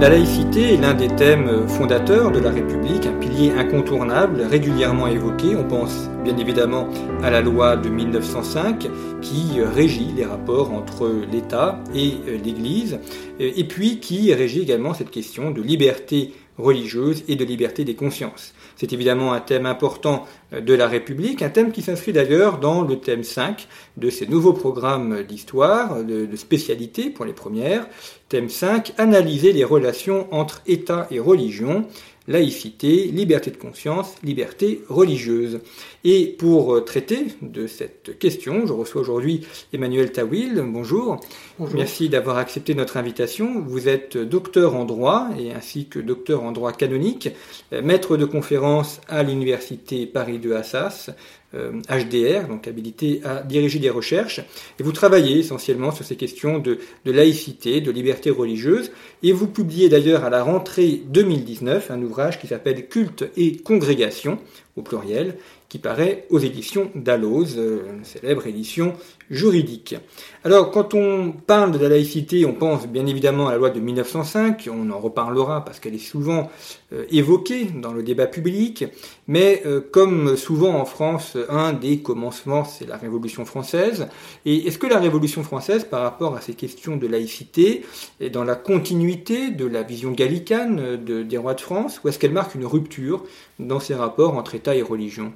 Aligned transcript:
La 0.00 0.08
laïcité 0.08 0.72
est 0.72 0.76
l'un 0.78 0.94
des 0.94 1.08
thèmes 1.08 1.68
fondateurs 1.68 2.32
de 2.32 2.38
la 2.38 2.50
République, 2.50 3.04
un 3.04 3.12
pilier 3.18 3.50
incontournable, 3.50 4.40
régulièrement 4.40 5.06
évoqué. 5.08 5.54
On 5.54 5.64
pense 5.64 6.08
bien 6.24 6.38
évidemment 6.38 6.88
à 7.22 7.30
la 7.30 7.42
loi 7.42 7.76
de 7.76 7.90
1905 7.90 8.88
qui 9.20 9.60
régit 9.60 10.14
les 10.16 10.24
rapports 10.24 10.72
entre 10.72 11.12
l'État 11.30 11.78
et 11.94 12.14
l'Église, 12.42 12.98
et 13.38 13.64
puis 13.64 14.00
qui 14.00 14.32
régit 14.32 14.62
également 14.62 14.94
cette 14.94 15.10
question 15.10 15.50
de 15.50 15.60
liberté 15.60 16.32
religieuse 16.56 17.22
et 17.28 17.36
de 17.36 17.44
liberté 17.44 17.84
des 17.84 17.94
consciences. 17.94 18.54
C'est 18.80 18.94
évidemment 18.94 19.34
un 19.34 19.40
thème 19.40 19.66
important 19.66 20.24
de 20.58 20.72
la 20.72 20.88
République, 20.88 21.42
un 21.42 21.50
thème 21.50 21.70
qui 21.70 21.82
s'inscrit 21.82 22.14
d'ailleurs 22.14 22.56
dans 22.56 22.80
le 22.80 22.98
thème 22.98 23.24
5 23.24 23.68
de 23.98 24.08
ces 24.08 24.26
nouveaux 24.26 24.54
programmes 24.54 25.22
d'histoire, 25.22 26.02
de, 26.02 26.24
de, 26.24 26.36
spécialité 26.36 27.10
pour 27.10 27.26
les 27.26 27.34
premières. 27.34 27.86
Thème 28.30 28.48
5, 28.48 28.94
analyser 28.96 29.52
les 29.52 29.64
relations 29.64 30.32
entre 30.32 30.62
État 30.66 31.06
et 31.10 31.18
religion, 31.18 31.84
laïcité, 32.30 33.06
liberté 33.06 33.50
de 33.50 33.56
conscience, 33.56 34.14
liberté 34.22 34.82
religieuse. 34.88 35.60
Et 36.04 36.26
pour 36.38 36.82
traiter 36.84 37.26
de 37.42 37.66
cette 37.66 38.18
question, 38.18 38.66
je 38.66 38.72
reçois 38.72 39.02
aujourd'hui 39.02 39.46
Emmanuel 39.74 40.12
Tawil. 40.12 40.62
Bonjour. 40.64 41.20
Bonjour. 41.58 41.76
Merci 41.76 42.08
d'avoir 42.08 42.38
accepté 42.38 42.74
notre 42.74 42.96
invitation. 42.96 43.60
Vous 43.60 43.88
êtes 43.88 44.16
docteur 44.16 44.76
en 44.76 44.84
droit 44.84 45.28
et 45.38 45.52
ainsi 45.52 45.88
que 45.88 45.98
docteur 45.98 46.44
en 46.44 46.52
droit 46.52 46.72
canonique, 46.72 47.28
maître 47.72 48.16
de 48.16 48.24
conférence 48.24 49.00
à 49.08 49.22
l'université 49.22 50.06
Paris 50.06 50.38
de 50.38 50.52
Assas, 50.52 51.10
euh, 51.10 51.12
HDR, 51.52 52.46
donc 52.46 52.68
habilité 52.68 53.20
à 53.24 53.42
diriger 53.42 53.80
des 53.80 53.90
recherches, 53.90 54.40
et 54.78 54.82
vous 54.82 54.92
travaillez 54.92 55.38
essentiellement 55.38 55.90
sur 55.90 56.04
ces 56.04 56.16
questions 56.16 56.58
de, 56.58 56.78
laïcité, 57.04 57.80
de 57.80 57.90
liberté 57.90 58.30
religieuse, 58.30 58.92
et 59.22 59.32
vous 59.32 59.48
publiez 59.48 59.88
d'ailleurs 59.88 60.24
à 60.24 60.30
la 60.30 60.42
rentrée 60.44 61.02
2019 61.06 61.90
un 61.90 62.02
ouvrage 62.02 62.38
qui 62.38 62.46
s'appelle 62.46 62.86
Culte 62.86 63.24
et 63.36 63.56
congrégation, 63.56 64.38
au 64.76 64.82
pluriel, 64.82 65.36
qui 65.70 65.78
paraît 65.78 66.26
aux 66.30 66.40
éditions 66.40 66.90
Dalloz, 66.96 67.56
une 67.56 68.04
célèbre 68.04 68.46
édition 68.48 68.92
juridique. 69.30 69.94
Alors, 70.42 70.72
quand 70.72 70.94
on 70.94 71.30
parle 71.30 71.70
de 71.70 71.78
la 71.78 71.88
laïcité, 71.88 72.44
on 72.44 72.54
pense 72.54 72.88
bien 72.88 73.06
évidemment 73.06 73.46
à 73.46 73.52
la 73.52 73.58
loi 73.58 73.70
de 73.70 73.78
1905, 73.78 74.68
on 74.72 74.90
en 74.90 74.98
reparlera 74.98 75.64
parce 75.64 75.78
qu'elle 75.78 75.94
est 75.94 75.98
souvent 75.98 76.50
euh, 76.92 77.04
évoquée 77.12 77.66
dans 77.66 77.92
le 77.92 78.02
débat 78.02 78.26
public, 78.26 78.84
mais 79.30 79.62
euh, 79.64 79.80
comme 79.80 80.36
souvent 80.36 80.74
en 80.74 80.84
France, 80.84 81.36
un 81.48 81.72
des 81.72 82.00
commencements, 82.00 82.64
c'est 82.64 82.84
la 82.84 82.96
Révolution 82.96 83.44
française. 83.44 84.08
Et 84.44 84.66
est-ce 84.66 84.76
que 84.76 84.88
la 84.88 84.98
Révolution 84.98 85.44
française, 85.44 85.84
par 85.84 86.02
rapport 86.02 86.34
à 86.34 86.40
ces 86.40 86.54
questions 86.54 86.96
de 86.96 87.06
laïcité, 87.06 87.84
est 88.18 88.30
dans 88.30 88.42
la 88.42 88.56
continuité 88.56 89.52
de 89.52 89.66
la 89.66 89.84
vision 89.84 90.10
gallicane 90.10 90.96
de, 90.96 91.22
des 91.22 91.38
rois 91.38 91.54
de 91.54 91.60
France, 91.60 92.00
ou 92.02 92.08
est-ce 92.08 92.18
qu'elle 92.18 92.32
marque 92.32 92.56
une 92.56 92.66
rupture 92.66 93.22
dans 93.60 93.78
ses 93.78 93.94
rapports 93.94 94.34
entre 94.34 94.56
État 94.56 94.74
et 94.74 94.82
religion? 94.82 95.32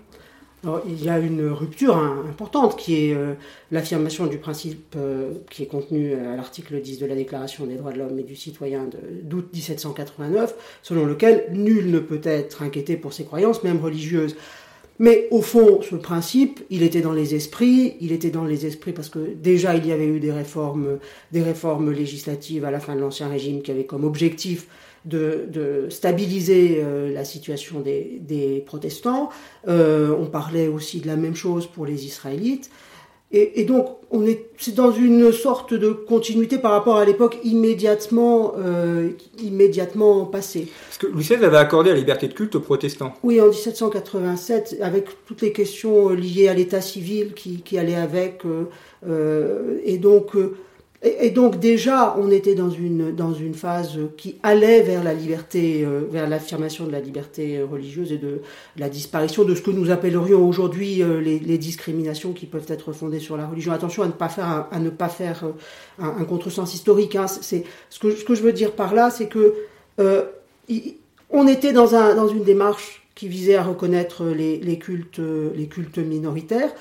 Il 0.86 1.04
y 1.04 1.08
a 1.08 1.18
une 1.18 1.46
rupture 1.48 1.96
importante 1.96 2.76
qui 2.76 3.06
est 3.06 3.14
euh, 3.14 3.34
l'affirmation 3.70 4.26
du 4.26 4.38
principe 4.38 4.94
euh, 4.96 5.32
qui 5.50 5.62
est 5.62 5.66
contenu 5.66 6.14
à 6.14 6.36
l'article 6.36 6.80
10 6.80 6.98
de 6.98 7.06
la 7.06 7.14
Déclaration 7.14 7.66
des 7.66 7.76
droits 7.76 7.92
de 7.92 7.98
l'homme 7.98 8.18
et 8.18 8.22
du 8.22 8.36
citoyen 8.36 8.88
d'août 9.22 9.48
1789, 9.52 10.54
selon 10.82 11.06
lequel 11.06 11.46
nul 11.52 11.90
ne 11.90 11.98
peut 11.98 12.20
être 12.24 12.62
inquiété 12.62 12.96
pour 12.96 13.12
ses 13.12 13.24
croyances, 13.24 13.62
même 13.62 13.80
religieuses. 13.80 14.36
Mais 15.00 15.26
au 15.32 15.42
fond, 15.42 15.80
ce 15.82 15.96
principe, 15.96 16.60
il 16.70 16.84
était 16.84 17.00
dans 17.00 17.12
les 17.12 17.34
esprits, 17.34 17.96
il 18.00 18.12
était 18.12 18.30
dans 18.30 18.44
les 18.44 18.64
esprits 18.64 18.92
parce 18.92 19.08
que 19.08 19.18
déjà 19.18 19.74
il 19.74 19.86
y 19.86 19.92
avait 19.92 20.06
eu 20.06 20.20
des 20.20 20.30
réformes, 20.30 20.98
des 21.32 21.42
réformes 21.42 21.90
législatives 21.90 22.64
à 22.64 22.70
la 22.70 22.78
fin 22.78 22.94
de 22.94 23.00
l'Ancien 23.00 23.28
Régime 23.28 23.62
qui 23.62 23.72
avaient 23.72 23.86
comme 23.86 24.04
objectif 24.04 24.68
de, 25.04 25.46
de 25.48 25.88
stabiliser 25.90 26.80
euh, 26.82 27.12
la 27.12 27.24
situation 27.24 27.80
des, 27.80 28.18
des 28.20 28.62
protestants. 28.66 29.30
Euh, 29.68 30.14
on 30.18 30.26
parlait 30.26 30.68
aussi 30.68 31.00
de 31.00 31.06
la 31.06 31.16
même 31.16 31.36
chose 31.36 31.66
pour 31.66 31.86
les 31.86 32.06
Israélites. 32.06 32.70
Et, 33.32 33.60
et 33.60 33.64
donc, 33.64 33.88
on 34.10 34.24
est, 34.24 34.46
c'est 34.58 34.76
dans 34.76 34.92
une 34.92 35.32
sorte 35.32 35.74
de 35.74 35.90
continuité 35.90 36.58
par 36.58 36.70
rapport 36.70 36.98
à 36.98 37.04
l'époque 37.04 37.38
immédiatement, 37.42 38.52
euh, 38.58 39.10
immédiatement 39.42 40.24
passée. 40.24 40.68
Parce 40.88 40.98
que 40.98 41.06
Louis 41.08 41.24
XVI 41.24 41.44
avait 41.44 41.56
accordé 41.56 41.90
la 41.90 41.96
liberté 41.96 42.28
de 42.28 42.32
culte 42.32 42.54
aux 42.54 42.60
protestants. 42.60 43.14
Oui, 43.24 43.40
en 43.40 43.48
1787, 43.48 44.76
avec 44.80 45.08
toutes 45.26 45.42
les 45.42 45.52
questions 45.52 46.10
liées 46.10 46.48
à 46.48 46.54
l'état 46.54 46.80
civil 46.80 47.34
qui, 47.34 47.62
qui 47.62 47.76
allaient 47.76 47.96
avec. 47.96 48.42
Et 49.84 49.98
donc, 49.98 50.36
et, 51.04 51.30
donc 51.30 51.58
déjà, 51.60 52.16
on 52.18 52.30
était 52.30 52.54
dans 52.54 52.70
une, 52.70 53.14
dans 53.14 53.34
une 53.34 53.54
phase 53.54 53.98
qui 54.16 54.36
allait 54.42 54.80
vers 54.80 55.04
la 55.04 55.12
liberté, 55.12 55.84
euh, 55.84 56.02
vers 56.10 56.26
l'affirmation 56.28 56.86
de 56.86 56.92
la 56.92 57.00
liberté 57.00 57.62
religieuse 57.62 58.10
et 58.10 58.16
de 58.16 58.40
la 58.78 58.88
disparition 58.88 59.44
de 59.44 59.54
ce 59.54 59.60
que 59.60 59.70
nous 59.70 59.90
appellerions 59.90 60.48
aujourd'hui 60.48 61.02
euh, 61.02 61.20
les, 61.20 61.58
discriminations 61.58 62.32
qui 62.32 62.46
peuvent 62.46 62.66
être 62.68 62.92
fondées 62.92 63.20
sur 63.20 63.36
la 63.36 63.46
religion. 63.46 63.72
Attention 63.72 64.02
à 64.02 64.06
ne 64.06 64.12
pas 64.12 64.30
faire 64.30 64.46
un, 64.46 64.68
à 64.72 64.78
ne 64.78 64.88
pas 64.88 65.10
faire 65.10 65.44
euh, 65.44 66.02
un, 66.02 66.24
contresens 66.24 66.72
historique. 66.72 67.16
Hein. 67.16 67.26
C'est 67.26 67.64
ce 67.90 67.98
que 67.98 68.10
ce 68.12 68.24
que 68.24 68.34
je 68.34 68.42
veux 68.42 68.52
dire 68.54 68.72
par 68.72 68.94
là, 68.94 69.10
c'est 69.10 69.28
que 69.28 69.54
euh, 70.00 70.22
on 71.28 71.46
était 71.46 71.72
dans 71.74 71.94
un 71.94 72.14
dans 72.14 72.28
une 72.28 72.44
démarche 72.44 73.06
qui 73.14 73.28
visait 73.28 73.56
à 73.56 73.62
reconnaître 73.62 74.24
les 74.24 74.78
cultes 74.78 75.20
les 75.54 75.66
cultes 75.66 75.98
minoritaires 75.98 76.72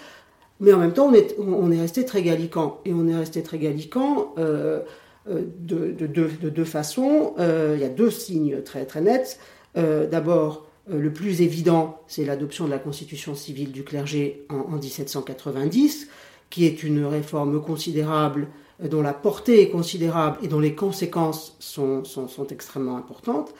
mais 0.59 0.73
en 0.73 0.79
même 0.79 0.93
temps, 0.93 1.11
on 1.39 1.71
est, 1.71 1.79
resté 1.79 2.05
très 2.05 2.21
gallican. 2.23 2.79
Et 2.85 2.93
on 2.93 3.07
est 3.07 3.15
resté 3.15 3.43
très 3.43 3.57
gallican 3.57 4.33
euh, 4.37 5.41
de, 5.59 5.91
de, 5.91 6.07
de, 6.07 6.29
de, 6.41 6.49
deux 6.49 6.65
façons. 6.65 7.33
Euh, 7.39 7.73
il 7.75 7.81
y 7.81 7.85
a 7.85 7.89
deux 7.89 8.11
signes 8.11 8.61
très, 8.61 8.85
très 8.85 9.01
nets. 9.01 9.39
Euh, 9.77 10.07
D'abord, 10.07 10.65
le 10.87 11.11
plus 11.11 11.41
évident, 11.41 12.01
c'est 12.07 12.25
l'adoption 12.25 12.65
de 12.65 12.69
la 12.69 12.79
constitution 12.79 13.35
civile 13.35 13.71
du 13.71 13.83
clergé 13.83 14.45
en, 14.49 14.73
en, 14.73 14.77
1790, 14.77 16.07
qui 16.49 16.65
est 16.65 16.83
une 16.83 17.05
réforme 17.05 17.61
considérable, 17.61 18.47
dont 18.81 19.01
la 19.01 19.13
portée 19.13 19.61
est 19.61 19.69
considérable 19.69 20.37
et 20.43 20.47
dont 20.47 20.59
les 20.59 20.75
conséquences 20.75 21.55
sont, 21.59 22.03
extrêmement 22.49 22.97
importantes. 22.97 23.53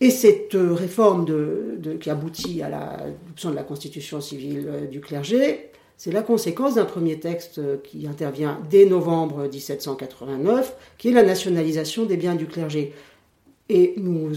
Et 0.00 0.10
cette 0.10 0.54
réforme 0.54 1.26
qui 2.00 2.10
aboutit 2.10 2.62
à 2.62 2.68
l'adoption 2.68 3.50
de 3.50 3.56
la 3.56 3.62
constitution 3.62 4.20
civile 4.20 4.88
du 4.90 5.00
clergé 5.00 5.70
c'est 5.96 6.12
la 6.12 6.22
conséquence 6.22 6.74
d'un 6.74 6.84
premier 6.84 7.20
texte 7.20 7.60
qui 7.82 8.06
intervient 8.06 8.60
dès 8.68 8.84
novembre 8.84 9.48
1789, 9.48 10.76
qui 10.98 11.08
est 11.08 11.12
la 11.12 11.22
nationalisation 11.22 12.04
des 12.04 12.16
biens 12.16 12.34
du 12.34 12.46
clergé. 12.46 12.92
Et 13.70 13.94
nous, 13.96 14.28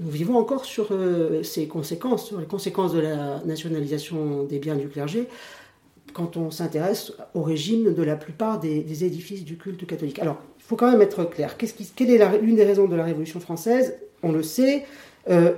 vivons 0.00 0.36
encore 0.36 0.66
sur 0.66 0.88
euh, 0.90 1.42
ces 1.42 1.66
conséquences, 1.66 2.26
sur 2.26 2.38
les 2.38 2.46
conséquences 2.46 2.92
de 2.92 3.00
la 3.00 3.40
nationalisation 3.46 4.42
des 4.42 4.58
biens 4.58 4.76
du 4.76 4.88
clergé, 4.88 5.28
quand 6.12 6.36
on 6.36 6.50
s'intéresse 6.50 7.12
au 7.34 7.42
régime 7.42 7.94
de 7.94 8.02
la 8.02 8.16
plupart 8.16 8.60
des, 8.60 9.04
édifices 9.04 9.44
du 9.44 9.56
culte 9.56 9.86
catholique. 9.86 10.18
Alors, 10.18 10.38
il 10.58 10.62
faut 10.64 10.76
quand 10.76 10.90
même 10.90 11.00
être 11.00 11.24
clair. 11.24 11.56
Quelle 11.56 12.10
est 12.10 12.40
l'une 12.40 12.56
des 12.56 12.64
raisons 12.64 12.86
de 12.86 12.96
la 12.96 13.04
Révolution 13.04 13.40
française? 13.40 13.96
On 14.22 14.32
le 14.32 14.42
sait. 14.42 14.84
Euh, 15.30 15.52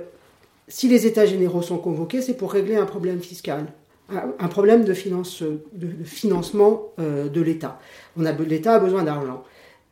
si 0.69 0.87
les 0.87 1.05
États 1.05 1.25
généraux 1.25 1.61
sont 1.61 1.79
convoqués, 1.79 2.21
c'est 2.21 2.35
pour 2.35 2.53
régler 2.53 2.75
un 2.75 2.85
problème 2.85 3.19
fiscal 3.19 3.65
un 4.09 4.47
problème 4.47 4.83
de, 4.83 4.93
de, 4.93 6.03
financement 6.03 6.91
euh, 6.99 7.29
de 7.29 7.41
l'État. 7.41 7.79
L'État 8.17 8.75
a 8.75 8.79
besoin 8.79 9.03
d'argent. 9.03 9.43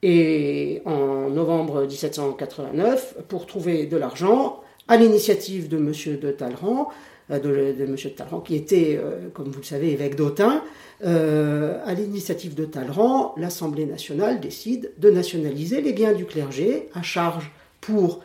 Et 0.04 0.82
en 0.86 1.30
novembre 1.30 1.84
1789, 1.86 3.18
pour 3.28 3.46
trouver 3.46 3.86
de 3.86 3.98
l'argent, 3.98 4.62
à 4.88 4.98
l'initiative 4.98 5.68
de 5.70 5.78
M. 5.78 6.20
de 6.20 6.32
Talleyrand, 6.32 6.90
euh, 7.32 7.40
de, 7.40 7.86
de 7.86 7.86
de 7.86 8.10
Talleyrand, 8.10 8.42
qui 8.42 8.56
était, 8.56 9.00
euh, 9.02 9.30
comme 9.34 9.50
vous 9.50 9.60
le 9.60 9.66
savez, 9.66 9.92
évêque 9.92 10.16
d'Autun, 10.16 10.64
euh, 11.06 11.80
à 11.86 11.94
l'initiative 11.94 12.56
de 12.56 12.66
Talleyrand, 12.66 13.34
l'Assemblée 13.38 13.86
nationale 13.86 14.40
décide 14.40 14.92
de 14.98 15.10
nationaliser 15.10 15.82
les 15.82 15.94
biens 15.94 16.14
du 16.14 16.26
clergé 16.26 16.90
à 16.94 17.02
charge 17.02 17.52
pour, 17.80 18.22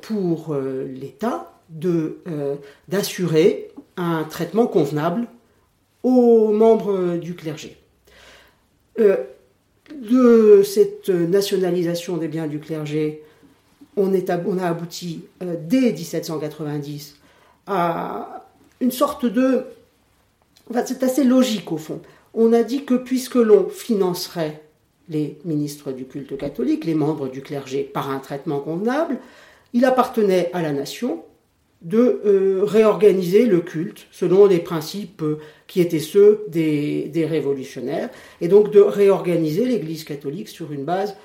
pour 0.00 0.56
l'État, 0.56 1.52
d'assurer 2.88 3.69
un 3.96 4.24
traitement 4.24 4.66
convenable 4.66 5.26
aux 6.02 6.52
membres 6.52 7.16
du 7.16 7.34
clergé. 7.34 7.76
de 8.96 10.62
cette 10.62 11.08
nationalisation 11.08 12.16
des 12.16 12.28
biens 12.28 12.46
du 12.46 12.58
clergé, 12.58 13.22
on, 13.96 14.12
a 14.58 14.66
abouti 14.66 15.22
dès 15.40 15.92
1790 15.92 17.16
à 17.66 18.46
une 18.80 18.90
sorte 18.90 19.26
de... 19.26 19.64
C'est 20.86 21.02
assez 21.02 21.24
logique 21.24 21.72
au 21.72 21.76
fond. 21.76 22.00
On 22.34 22.52
a 22.52 22.62
dit 22.62 22.84
que 22.84 22.94
puisque 22.94 23.34
l'on 23.34 23.68
financerait 23.68 24.62
les 25.08 25.38
ministres 25.44 25.90
du 25.92 26.04
culte 26.06 26.36
catholique, 26.38 26.84
les 26.84 26.94
membres 26.94 27.28
du 27.28 27.42
clergé, 27.42 27.82
par 27.82 28.10
un 28.10 28.20
traitement 28.20 28.60
convenable, 28.60 29.18
il 29.72 29.84
appartenait 29.84 30.50
à 30.52 30.62
la 30.62 30.72
nation 30.72 31.24
de 31.82 32.20
euh, 32.26 32.60
réorganiser 32.62 33.46
le 33.46 33.60
culte 33.60 34.06
selon 34.10 34.46
les 34.46 34.58
principes 34.58 35.22
euh, 35.22 35.38
qui 35.66 35.80
étaient 35.80 35.98
ceux 35.98 36.44
des, 36.48 37.10
révolutionnaires, 37.28 38.10
et 38.40 38.48
donc 38.48 38.70
de 38.70 38.80
réorganiser 38.80 39.64
l'Église 39.64 40.04
catholique 40.04 40.48
sur 40.48 40.72
une 40.72 40.84
base, 40.84 41.16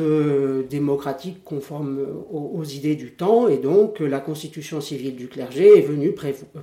euh, 0.00 0.64
démocratique 0.68 1.44
conforme 1.44 2.04
aux, 2.32 2.64
idées 2.64 2.96
du 2.96 3.12
temps, 3.12 3.46
et 3.46 3.58
donc 3.58 4.00
la 4.00 4.18
constitution 4.18 4.80
civile 4.80 5.14
du 5.14 5.28
clergé 5.28 5.78
est 5.78 5.82
venue 5.82 6.12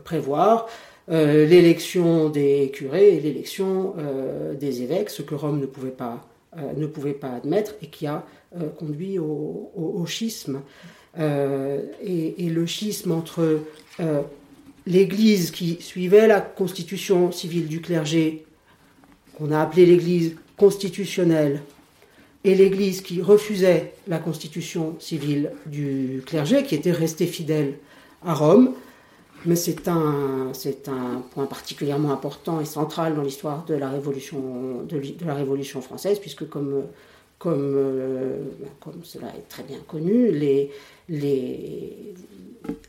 prévoir 0.03 0.67
l'élection 1.07 2.29
des 2.29 2.71
curés 2.73 3.15
et 3.15 3.19
l'élection 3.19 3.93
des 4.57 4.83
évêques, 4.83 5.09
ce 5.09 5.21
que 5.21 5.35
Rome 5.35 5.59
ne 5.59 5.65
pouvait 5.65 5.91
pas 5.91 7.29
admettre 7.35 7.75
et 7.81 7.87
qui 7.87 8.07
a 8.07 8.25
conduit 8.77 9.19
au, 9.19 10.03
schisme. 10.05 10.61
Et, 11.19 12.45
et, 12.45 12.49
le 12.49 12.65
schisme 12.65 13.11
entre 13.11 13.59
l'Église 14.87 15.51
qui 15.51 15.77
suivait 15.79 16.27
la 16.27 16.41
constitution 16.41 17.31
civile 17.31 17.67
du 17.67 17.81
clergé, 17.81 18.45
qu'on 19.37 19.51
a 19.51 19.61
appelée 19.61 19.85
l'Église 19.85 20.35
constitutionnelle, 20.57 21.61
et 22.43 22.55
l'Église 22.55 23.01
qui 23.01 23.21
refusait 23.21 23.93
la 24.07 24.19
constitution 24.19 24.95
civile 24.99 25.51
du 25.65 26.21
clergé, 26.25 26.63
qui 26.63 26.75
était 26.75 26.91
restée 26.91 27.25
fidèle 27.25 27.75
à 28.25 28.33
Rome, 28.33 28.73
mais 29.45 29.55
c'est 29.55 29.87
un, 29.87 30.49
c'est 30.53 30.87
un 30.87 31.23
point 31.33 31.45
particulièrement 31.45 32.11
important 32.11 32.59
et 32.61 32.65
central 32.65 33.15
dans 33.15 33.21
l'histoire 33.21 33.65
de 33.65 33.73
la 33.75 33.89
Révolution, 33.89 34.83
de, 34.87 35.01
la 35.25 35.33
Révolution 35.33 35.81
française, 35.81 36.19
puisque 36.19 36.47
comme, 36.47 36.83
comme, 37.43 37.73
euh, 37.75 38.37
comme 38.79 39.03
cela 39.03 39.27
est 39.27 39.49
très 39.49 39.63
bien 39.63 39.79
connu, 39.85 40.31
les, 40.31 40.71
les, 41.09 42.13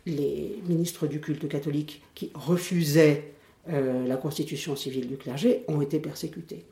les 0.07 0.59
ministres 0.69 1.09
du 1.09 1.21
culte 1.21 1.49
catholique 1.49 2.03
qui 2.15 2.31
refusaient 2.35 3.33
euh, 3.69 4.07
la 4.07 4.17
constitution 4.17 4.77
civile 4.77 5.09
du 5.09 5.17
clergé 5.17 5.65
ont 5.67 5.81
été 5.81 5.99
persécutés. 5.99 6.63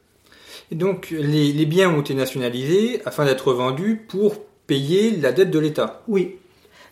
Et 0.70 0.76
donc 0.76 1.11
les, 1.11 1.52
les 1.52 1.67
biens 1.67 1.93
ont 1.93 2.02
été 2.02 2.14
nationalisés 2.14 3.02
afin 3.05 3.25
d'être 3.25 3.52
vendus 3.52 3.96
pour 3.96 4.40
payer 4.69 5.17
la 5.17 5.32
dette 5.32 5.50
de 5.50 5.58
l'État. 5.58 6.05
Oui, 6.06 6.37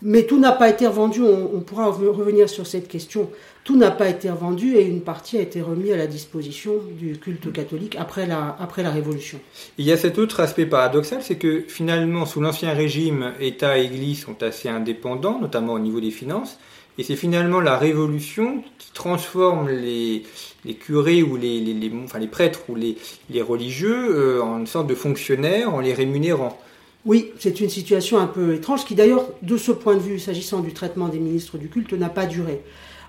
mais 0.01 0.23
tout 0.23 0.39
n'a 0.39 0.51
pas 0.51 0.69
été 0.69 0.87
revendu, 0.87 1.21
on, 1.21 1.59
pourra 1.59 1.87
revenir 1.87 2.49
sur 2.49 2.65
cette 2.65 2.87
question. 2.87 3.29
Tout 3.63 3.77
n'a 3.77 3.91
pas 3.91 4.09
été 4.09 4.29
revendu 4.29 4.75
et 4.75 4.85
une 4.85 5.01
partie 5.01 5.37
a 5.37 5.41
été 5.41 5.61
remise 5.61 5.91
à 5.91 5.97
la 5.97 6.07
disposition 6.07 6.73
du 6.99 7.19
culte 7.19 7.51
catholique 7.53 7.95
après 7.99 8.25
la, 8.25 8.55
après 8.59 8.81
la 8.81 8.89
Révolution. 8.89 9.39
Il 9.77 9.85
y 9.85 9.91
a 9.91 9.97
cet 9.97 10.17
autre 10.17 10.39
aspect 10.39 10.65
paradoxal, 10.65 11.19
c'est 11.21 11.35
que 11.35 11.61
finalement, 11.67 12.25
sous 12.25 12.41
l'Ancien 12.41 12.73
Régime, 12.73 13.33
État 13.39 13.77
et 13.77 13.85
Église 13.85 14.23
sont 14.23 14.41
assez 14.41 14.69
indépendants, 14.69 15.39
notamment 15.39 15.73
au 15.73 15.79
niveau 15.79 16.01
des 16.01 16.11
finances. 16.11 16.57
Et 16.97 17.03
c'est 17.03 17.15
finalement 17.15 17.61
la 17.61 17.77
Révolution 17.77 18.63
qui 18.77 18.91
transforme 18.93 19.69
les, 19.69 20.23
les 20.65 20.73
curés 20.73 21.23
ou 21.23 21.37
les, 21.37 21.59
les, 21.59 21.91
enfin 22.03 22.19
les 22.19 22.27
prêtres 22.27 22.61
ou 22.69 22.75
les, 22.75 22.97
religieux 23.41 24.09
euh, 24.09 24.41
en 24.41 24.59
une 24.59 24.67
sorte 24.67 24.87
de 24.87 24.95
fonctionnaires 24.95 25.73
en 25.73 25.79
les 25.79 25.93
rémunérant. 25.93 26.59
Oui, 27.03 27.31
c'est 27.39 27.59
une 27.59 27.69
situation 27.69 28.19
un 28.19 28.27
peu 28.27 28.53
étrange 28.53 28.85
qui 28.85 28.93
d'ailleurs, 28.93 29.27
de 29.41 29.57
ce 29.57 29.71
point 29.71 29.95
de 29.95 29.99
vue, 30.01 30.19
s'agissant 30.19 30.59
du 30.59 30.73
traitement 30.73 31.07
des 31.07 31.19
ministres 31.19 31.57
du 31.57 31.67
culte, 31.67 31.93
n'a 31.93 32.09
pas 32.09 32.27
duré. 32.27 32.61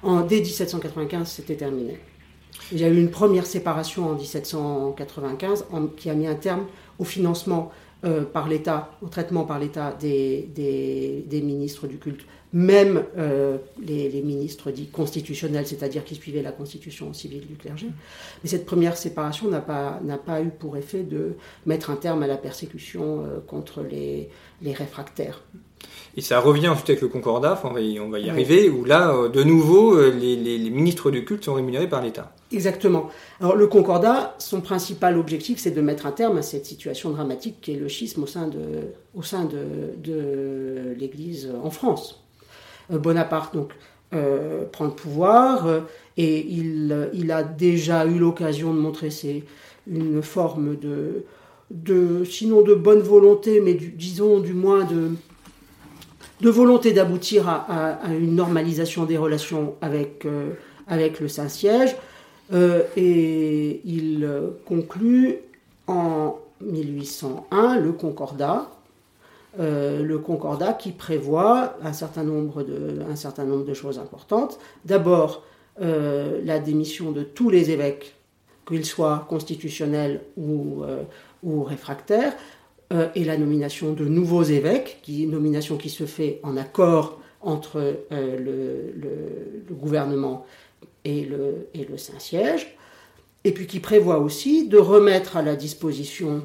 En, 0.03 0.23
dès 0.23 0.41
1795, 0.41 1.29
c'était 1.29 1.56
terminé. 1.56 2.00
Il 2.73 2.81
y 2.81 2.85
a 2.85 2.89
eu 2.89 2.99
une 2.99 3.11
première 3.11 3.44
séparation 3.44 4.11
en 4.11 4.15
1795 4.15 5.67
qui 5.97 6.09
a 6.09 6.15
mis 6.15 6.27
un 6.27 6.35
terme 6.35 6.67
au 6.99 7.05
financement 7.05 7.71
euh, 8.05 8.25
par 8.25 8.49
l'État, 8.49 8.91
au 9.03 9.09
traitement 9.09 9.44
par 9.44 9.59
l'État 9.59 9.95
des, 10.00 10.49
des, 10.55 11.41
ministres 11.43 11.87
du 11.87 11.99
culte, 11.99 12.23
même 12.52 13.04
euh, 13.16 13.56
les, 13.81 14.22
ministres 14.22 14.70
dits 14.70 14.88
constitutionnels, 14.88 15.66
c'est-à-dire 15.66 16.04
qui 16.04 16.14
suivaient 16.14 16.43
la 16.43 16.52
constitution 16.52 17.12
civile 17.12 17.46
du 17.46 17.54
clergé. 17.54 17.87
Mais 18.43 18.50
cette 18.50 18.66
première 18.66 18.96
séparation 18.96 19.49
n'a 19.49 19.60
pas, 19.60 20.00
n'a 20.04 20.19
pas 20.19 20.43
eu 20.43 20.50
pour 20.50 20.76
effet 20.76 21.02
de 21.02 21.34
mettre 21.66 21.90
un 21.90 21.96
terme 21.96 22.22
à 22.22 22.26
la 22.26 22.37
persécution 22.37 23.25
euh, 23.25 23.40
contre 23.46 23.82
les, 23.82 24.28
les 24.60 24.72
réfractaires. 24.72 25.43
Et 26.16 26.20
ça 26.20 26.40
revient 26.40 26.69
ensuite 26.69 26.90
avec 26.90 27.02
le 27.02 27.08
Concordat, 27.08 27.60
on 27.64 27.70
va 27.70 27.81
y, 27.81 27.99
on 27.99 28.10
va 28.10 28.19
y 28.19 28.28
arriver, 28.28 28.69
où 28.69 28.84
là, 28.84 29.14
euh, 29.14 29.28
de 29.28 29.43
nouveau, 29.43 29.94
euh, 29.94 30.10
les, 30.10 30.70
ministres 30.70 31.10
du 31.10 31.25
culte 31.25 31.44
sont 31.44 31.54
rémunérés 31.54 31.88
par 31.88 32.02
l'État. 32.02 32.34
Exactement. 32.50 33.08
Alors 33.40 33.56
le 33.56 33.66
Concordat, 33.66 34.34
son 34.38 34.60
principal 34.60 35.16
objectif, 35.16 35.58
c'est 35.58 35.70
de 35.70 35.81
mettre 35.81 36.06
un 36.06 36.12
terme 36.12 36.38
à 36.38 36.43
cette 36.43 36.66
situation 36.66 37.10
dramatique 37.10 37.56
qui 37.62 37.72
est 37.72 37.78
le 37.78 37.88
schisme 37.88 38.25
au 38.25 38.26
sein 38.26 38.46
de, 38.49 38.93
au 39.14 39.22
sein 39.22 39.44
de, 39.44 39.96
de 40.02 40.94
l'Église 40.99 41.50
en 41.62 41.70
France. 41.70 42.22
Euh, 42.90 42.99
Bonaparte, 42.99 43.55
donc, 43.55 43.73
prend 44.73 44.84
le 44.84 44.90
pouvoir 44.90 45.67
et 46.19 46.46
il, 46.46 47.08
il, 47.14 47.32
a 47.32 47.43
déjà 47.43 48.05
eu 48.05 48.19
l'occasion 48.19 48.75
de 48.75 48.79
montrer 48.79 49.11
ses, 49.11 49.43
une 49.87 50.23
forme 50.23 50.76
de, 50.76 51.25
de, 51.70 52.25
sinon 52.25 52.62
de 52.62 52.75
bonne 52.75 53.00
volonté, 53.00 53.61
mais 53.61 53.75
disons 53.75 54.40
du 54.40 54.52
moins 54.52 54.84
de, 54.84 56.50
volonté 56.50 56.93
d'aboutir 56.93 57.49
à, 57.49 57.99
une 58.11 58.34
normalisation 58.34 59.05
des 59.05 59.17
relations 59.17 59.75
avec, 59.81 60.26
euh, 60.26 60.52
le 60.88 61.28
Saint-Siège. 61.28 61.96
Euh, 62.52 62.82
et 62.96 63.81
il 63.85 64.28
conclut 64.67 65.37
en 65.87 66.38
1801 66.61 67.78
le 67.78 67.93
Concordat, 67.93 68.70
euh, 69.58 70.02
le 70.02 70.19
Concordat 70.19 70.72
qui 70.72 70.93
prévoit 70.93 71.76
un 71.82 71.93
certain 71.93 72.25
nombre 72.25 72.62
de, 72.62 73.75
choses 73.75 73.99
importantes. 73.99 74.58
D'abord, 74.84 75.44
la 75.78 76.59
démission 76.59 77.12
de 77.12 77.23
tous 77.23 77.50
les 77.50 77.71
évêques, 77.71 78.14
qu'ils 78.66 78.85
soient 78.85 79.26
constitutionnels 79.28 80.21
ou, 80.37 80.82
ou 81.42 81.64
réfractaires. 81.64 82.35
Euh, 82.92 83.09
et 83.14 83.25
la 83.25 83.38
nomination 83.38 83.92
de 83.92 84.04
nouveaux 84.04 84.42
évêques, 84.42 84.99
qui, 85.02 85.26
nomination 85.26 85.76
qui 85.76 85.88
se 85.88 86.04
fait 86.04 86.40
en 86.42 86.56
accord 86.56 87.21
entre 87.40 88.04
euh, 88.12 88.38
le, 88.38 89.75
gouvernement 89.75 90.44
et 91.04 91.25
le 91.25 91.97
Saint-Siège, 91.97 92.76
et 93.44 93.52
puis 93.52 93.66
qui 93.66 93.80
prévoit 93.80 94.18
aussi 94.18 94.68
de 94.68 94.78
remettre 94.78 95.37
à 95.37 95.42
la 95.42 95.56
disposition 95.56 96.42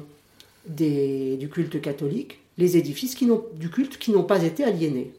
du 0.68 1.48
culte 1.50 1.80
catholique 1.80 2.40
les 2.58 2.76
édifices 2.76 3.16
du 3.54 3.70
culte 3.70 3.98
qui 3.98 4.10
n'ont 4.10 4.24
pas 4.24 4.42
été 4.42 4.64
aliénés. 4.64 5.12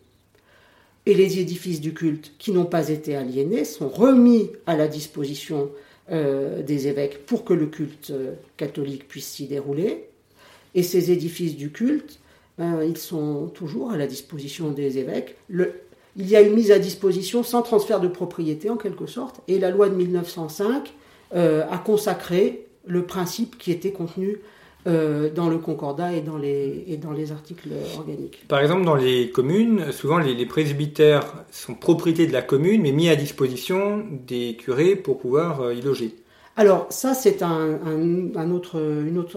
Et 1.06 1.13
les 1.13 1.39
édifices 1.39 1.79
du 1.79 1.94
culte 1.94 2.34
qui 2.38 2.51
n'ont 2.51 2.65
pas 2.65 2.89
été 2.89 3.15
aliénés 3.15 3.63
sont 3.63 3.88
remis 3.88 4.50
à 4.68 4.75
la 4.75 4.88
disposition 4.88 5.70
euh, 6.12 6.62
des 6.62 6.88
évêques 6.88 7.25
pour 7.25 7.46
que 7.46 7.53
le 7.53 7.68
culte 7.68 8.12
catholique 8.58 9.08
puisse 9.08 9.27
s'y 9.27 9.48
dérouler. 9.48 10.10
Et 10.75 10.84
ces 10.84 11.12
édifices 11.12 11.56
du 11.56 11.72
culte, 11.72 12.20
ben, 12.58 12.84
ils 12.84 12.98
sont 12.98 13.48
toujours 13.48 13.91
à 13.91 13.98
la 13.98 14.06
disposition 14.06 14.72
des 14.72 14.98
évêques. 14.98 15.36
il 15.50 16.29
y 16.29 16.36
a 16.36 16.41
une 16.41 16.53
mise 16.53 16.72
à 16.72 16.79
disposition 16.79 17.41
sans 17.41 17.62
transfert 17.62 18.01
de 18.01 18.10
propriété 18.10 18.70
en 18.70 18.77
quelque 18.77 19.08
sorte, 19.08 19.41
et 19.48 19.60
la 19.60 19.72
loi 19.72 19.89
de 19.89 19.96
1905 19.96 20.94
euh, 21.34 21.65
a 21.70 21.77
consacré 21.77 22.65
le 22.86 23.06
principe 23.06 23.58
qui 23.58 23.72
était 23.72 23.91
contenu 23.91 24.39
euh, 24.89 25.29
dans 25.29 25.50
le 25.50 25.58
concordat 25.58 26.13
et 26.13 26.22
dans, 26.22 26.38
les, 26.38 26.84
et 26.88 26.98
dans 26.98 27.12
les 27.12 27.31
articles 27.31 27.69
organiques. 27.98 28.46
Par 28.48 28.60
exemple, 28.60 28.84
dans 28.84 28.96
les 28.96 29.29
communes, 29.29 29.91
souvent 29.91 30.17
les, 30.17 30.34
les, 30.34 30.46
presbytères 30.46 31.46
sont 31.51 31.75
propriété 31.75 32.27
de 32.27 32.34
la 32.34 32.41
commune, 32.41 32.81
mais 32.81 32.91
mis 32.91 33.08
à 33.08 33.15
disposition 33.15 34.03
des 34.27 34.58
curés 34.58 34.96
pour 34.96 35.19
pouvoir 35.19 35.62
euh, 35.62 35.74
y 35.74 35.81
loger. 35.81 36.15
Alors 36.60 36.88
ça, 36.89 37.13
c'est 37.13 37.41
un, 37.41 38.51
autre, 38.51 38.81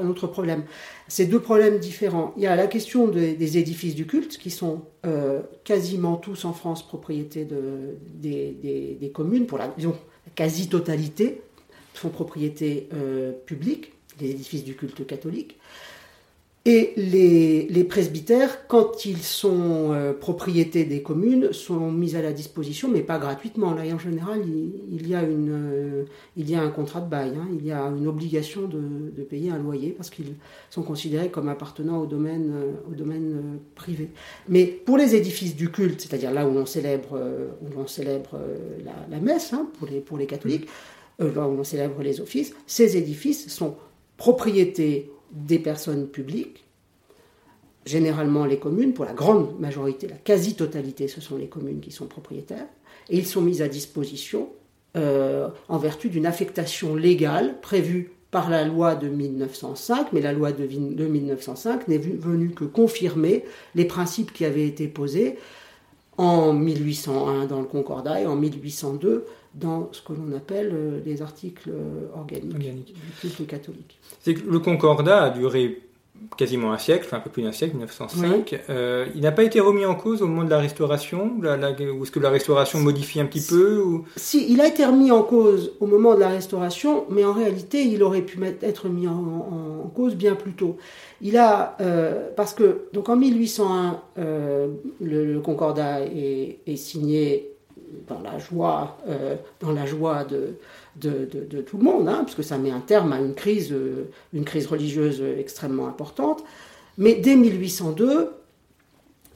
autre, 0.08 0.26
problème. 0.26 0.64
C'est 1.06 1.26
deux 1.26 1.38
problèmes 1.38 1.78
différents. 1.78 2.34
Il 2.36 2.42
y 2.42 2.48
a 2.48 2.56
la 2.56 2.66
question 2.66 3.06
des 3.06 3.58
édifices 3.58 3.94
du 3.94 4.08
culte, 4.08 4.38
qui 4.38 4.50
sont 4.50 4.82
euh, 5.06 5.40
quasiment 5.62 6.16
tous 6.16 6.44
en 6.44 6.52
France 6.52 6.84
propriété 6.84 7.44
de, 7.44 7.96
des, 8.16 9.12
communes, 9.14 9.46
pour 9.46 9.58
la, 9.58 9.72
quasi-totalité, 10.34 11.42
sont 11.94 12.08
propriété 12.08 12.88
euh, 12.92 13.30
publique, 13.46 13.92
les 14.22 14.30
édifices 14.30 14.64
du 14.64 14.74
culte 14.74 15.06
catholique. 15.06 15.58
Et 16.64 16.92
les, 16.96 17.82
presbytères, 17.82 18.68
quand 18.68 19.04
ils 19.04 19.22
sont 19.22 19.92
euh, 19.92 20.12
propriétés 20.12 20.84
des 20.84 21.02
communes, 21.02 21.52
sont 21.52 21.90
mis 21.90 22.14
à 22.14 22.22
la 22.22 22.32
disposition, 22.32 22.88
mais 22.88 23.00
pas 23.00 23.18
gratuitement. 23.18 23.74
Là, 23.74 23.82
en 23.92 23.98
général, 23.98 24.42
il, 24.88 25.08
y, 25.08 25.16
a 25.16 25.22
une, 25.24 25.50
euh, 25.50 26.04
il 26.36 26.48
y 26.48 26.54
a 26.54 26.62
un 26.62 26.68
contrat 26.70 27.00
de 27.00 27.10
bail, 27.10 27.32
hein. 27.36 27.48
il 27.58 27.66
y 27.66 27.72
a 27.72 27.82
une 27.82 28.06
obligation 28.06 28.68
de, 28.68 29.22
payer 29.24 29.50
un 29.50 29.58
loyer 29.58 29.90
parce 29.90 30.10
qu'ils 30.10 30.34
sont 30.70 30.82
considérés 30.82 31.30
comme 31.30 31.48
appartenant 31.48 31.98
au 31.98 32.06
domaine, 32.06 32.52
euh, 32.54 32.92
au 32.92 32.94
domaine 32.94 33.58
privé. 33.74 34.10
Mais 34.48 34.66
pour 34.66 34.98
les 34.98 35.16
édifices 35.16 35.56
du 35.56 35.68
culte, 35.72 36.00
c'est-à-dire 36.00 36.30
là 36.30 36.46
où 36.46 36.56
on 36.56 36.66
célèbre, 36.66 37.20
où 37.60 37.80
on 37.80 37.88
célèbre 37.88 38.38
la, 39.10 39.18
messe 39.18 39.52
hein, 39.52 39.68
pour, 39.78 39.88
les, 39.88 39.98
pour 40.00 40.16
les 40.16 40.26
catholiques, 40.26 40.68
là 41.18 41.48
où 41.48 41.58
on 41.58 41.64
célèbre 41.64 42.02
les 42.02 42.20
offices, 42.20 42.54
ces 42.66 42.96
édifices 42.96 43.48
sont 43.48 43.74
propriétés 44.22 45.10
des 45.32 45.58
personnes 45.58 46.06
publiques, 46.06 46.62
généralement 47.84 48.44
les 48.44 48.60
communes, 48.60 48.94
pour 48.94 49.04
la 49.04 49.14
grande 49.14 49.58
majorité, 49.58 50.06
la 50.06 50.14
quasi-totalité, 50.14 51.08
ce 51.08 51.20
sont 51.20 51.36
les 51.36 51.48
communes 51.48 51.80
qui 51.80 51.90
sont 51.90 52.06
propriétaires, 52.06 52.68
et 53.10 53.18
ils 53.18 53.26
sont 53.26 53.40
mis 53.40 53.62
à 53.62 53.66
disposition 53.66 54.50
euh, 54.96 55.48
en 55.68 55.76
vertu 55.76 56.08
d'une 56.08 56.24
affectation 56.24 56.94
légale 56.94 57.60
prévue 57.60 58.12
par 58.30 58.48
la 58.48 58.64
loi 58.64 58.94
de 58.94 59.08
1905, 59.08 60.12
mais 60.12 60.20
la 60.20 60.32
loi 60.32 60.52
de, 60.52 60.66
1905 60.68 61.88
n'est 61.88 61.98
venue 61.98 62.50
que 62.50 62.62
confirmer 62.62 63.44
les 63.74 63.86
principes 63.86 64.32
qui 64.32 64.44
avaient 64.44 64.68
été 64.68 64.86
posés 64.86 65.36
en 66.16 66.52
1801 66.52 67.46
dans 67.46 67.58
le 67.58 67.66
Concordat 67.66 68.20
et 68.20 68.26
en 68.26 68.36
1802 68.36 69.26
dans 69.54 69.88
ce 69.92 70.00
que 70.02 70.12
l'on 70.12 70.34
appelle 70.36 70.70
euh, 70.72 71.00
les 71.04 71.22
articles 71.22 71.70
euh, 71.70 72.06
organiques, 72.16 72.94
du 72.94 73.10
culte 73.20 73.46
catholique. 73.46 73.98
le 74.26 74.58
Concordat 74.58 75.24
a 75.24 75.30
duré 75.30 75.82
quasiment 76.38 76.72
un 76.72 76.78
siècle, 76.78 77.08
un 77.12 77.20
peu 77.20 77.30
plus 77.30 77.42
d'un 77.42 77.52
siècle, 77.52 77.74
1905. 77.74 78.60
Euh, 78.70 79.06
il 79.14 79.22
n'a 79.22 79.32
pas 79.32 79.42
été 79.42 79.58
remis 79.60 79.84
en 79.84 79.96
cause 79.96 80.22
au 80.22 80.28
moment 80.28 80.44
de 80.44 80.50
la 80.50 80.58
Restauration 80.58 81.32
Ou 81.36 81.44
est-ce 81.44 82.10
que 82.12 82.20
la 82.20 82.30
Restauration 82.30 82.78
modifie 82.78 83.20
un 83.20 83.26
petit 83.26 83.44
peu 83.44 83.80
ou... 83.80 84.04
Si, 84.16 84.50
il 84.50 84.60
a 84.60 84.68
été 84.68 84.84
remis 84.84 85.10
en 85.10 85.24
cause 85.24 85.72
au 85.80 85.86
moment 85.86 86.14
de 86.14 86.20
la 86.20 86.28
Restauration, 86.28 87.06
mais 87.10 87.24
en 87.24 87.32
réalité, 87.32 87.82
il 87.82 88.04
aurait 88.04 88.22
pu 88.22 88.38
être 88.62 88.88
mis 88.88 89.08
en, 89.08 89.90
cause 89.94 90.14
bien 90.14 90.36
plus 90.36 90.52
tôt. 90.52 90.76
Il 91.20 91.36
a, 91.36 91.76
parce 92.36 92.54
que, 92.54 92.84
donc 92.92 93.08
en 93.08 93.16
1801, 93.16 94.00
le, 95.00 95.38
Concordat 95.40 96.02
est, 96.02 96.60
est 96.66 96.76
signé 96.76 97.51
dans 98.08 98.20
la 98.20 98.38
joie, 98.38 98.98
euh, 99.08 99.36
dans 99.60 99.72
la 99.72 99.86
joie 99.86 100.24
de, 100.24 100.56
tout 101.66 101.78
le 101.78 101.84
monde, 101.84 102.08
hein, 102.08 102.22
puisque 102.24 102.44
ça 102.44 102.58
met 102.58 102.70
un 102.70 102.80
terme 102.80 103.12
à 103.12 103.18
une 103.18 103.34
crise, 103.34 103.72
euh, 103.72 104.10
une 104.32 104.44
crise 104.44 104.66
religieuse 104.66 105.22
extrêmement 105.38 105.86
importante. 105.86 106.42
Mais 106.98 107.14
dès 107.14 107.36
1802, 107.36 108.30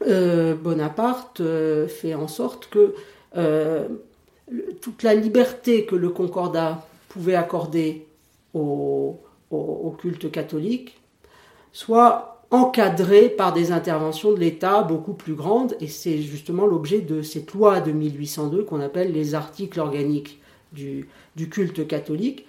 euh, 0.07 0.55
Bonaparte 0.55 1.43
fait 1.89 2.15
en 2.15 2.29
sorte 2.29 2.69
que 2.69 2.95
toute 4.81 5.03
la 5.03 5.15
liberté 5.15 5.85
que 5.85 5.97
le 5.97 6.11
Concordat 6.11 6.87
pouvait 7.09 7.35
accorder 7.35 8.07
au 8.55 9.21
culte 9.99 10.31
catholique 10.31 10.99
soit 11.73 12.36
encadré 12.51 13.29
par 13.29 13.53
des 13.53 13.73
interventions 13.73 14.33
de 14.33 14.39
l'État 14.39 14.83
beaucoup 14.83 15.15
plus 15.15 15.35
grandes, 15.35 15.77
et 15.81 15.89
c'est 15.89 16.19
justement 16.19 16.67
l'objet 16.67 17.01
de 17.01 17.23
cette 17.23 17.53
loi 17.53 17.81
de 17.81 17.93
1802 17.93 18.65
qu'on 18.65 18.81
appelle 18.81 19.13
les 19.13 19.35
articles 19.35 19.81
organiques 19.81 20.41
du, 20.73 21.09
culte 21.51 21.87
catholique. 21.87 22.47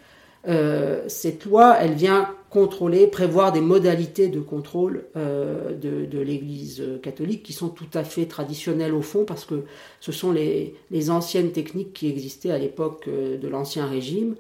Euh, 0.48 1.04
cette 1.08 1.46
loi, 1.46 1.78
elle 1.80 1.94
vient 1.94 2.30
contrôler, 2.50 3.08
prévoir 3.08 3.52
des 3.52 3.60
modalités 3.60 4.28
de 4.28 4.40
contrôle 4.40 5.06
euh, 5.18 5.74
de, 5.74 6.20
l'Église 6.20 6.84
catholique 7.02 7.44
qui 7.44 7.54
sont 7.54 7.70
tout 7.70 7.90
à 7.94 8.04
fait 8.04 8.26
traditionnelles 8.26 8.94
au 8.94 9.02
fond, 9.02 9.26
parce 9.26 9.46
que 9.46 9.64
ce 10.00 10.12
sont 10.12 10.32
les, 10.32 10.76
anciennes 11.10 11.52
techniques 11.52 11.94
qui 11.94 12.08
existaient 12.08 12.52
à 12.52 12.60
l'époque 12.60 13.06
euh, 13.08 13.38
de 13.38 13.48
l'Ancien 13.48 13.86
Régime, 13.86 14.36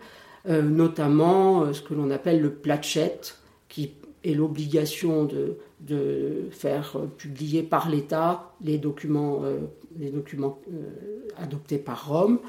notamment 0.49 1.73
ce 1.73 1.81
que 1.81 1.93
l'on 1.93 2.09
appelle 2.09 2.39
le 2.39 2.53
platchette, 2.53 3.37
qui 3.67 3.91
et 4.23 4.33
l'obligation 4.33 5.25
de, 5.25 5.57
de, 5.81 6.47
faire 6.51 6.97
publier 7.17 7.63
par 7.63 7.89
l'État 7.89 8.53
les 8.61 8.77
documents, 8.77 9.41
euh, 9.43 9.59
les 9.97 10.09
documents 10.09 10.59
euh, 10.71 11.27
adoptés 11.37 11.77
par 11.77 12.07
Rome. 12.07 12.39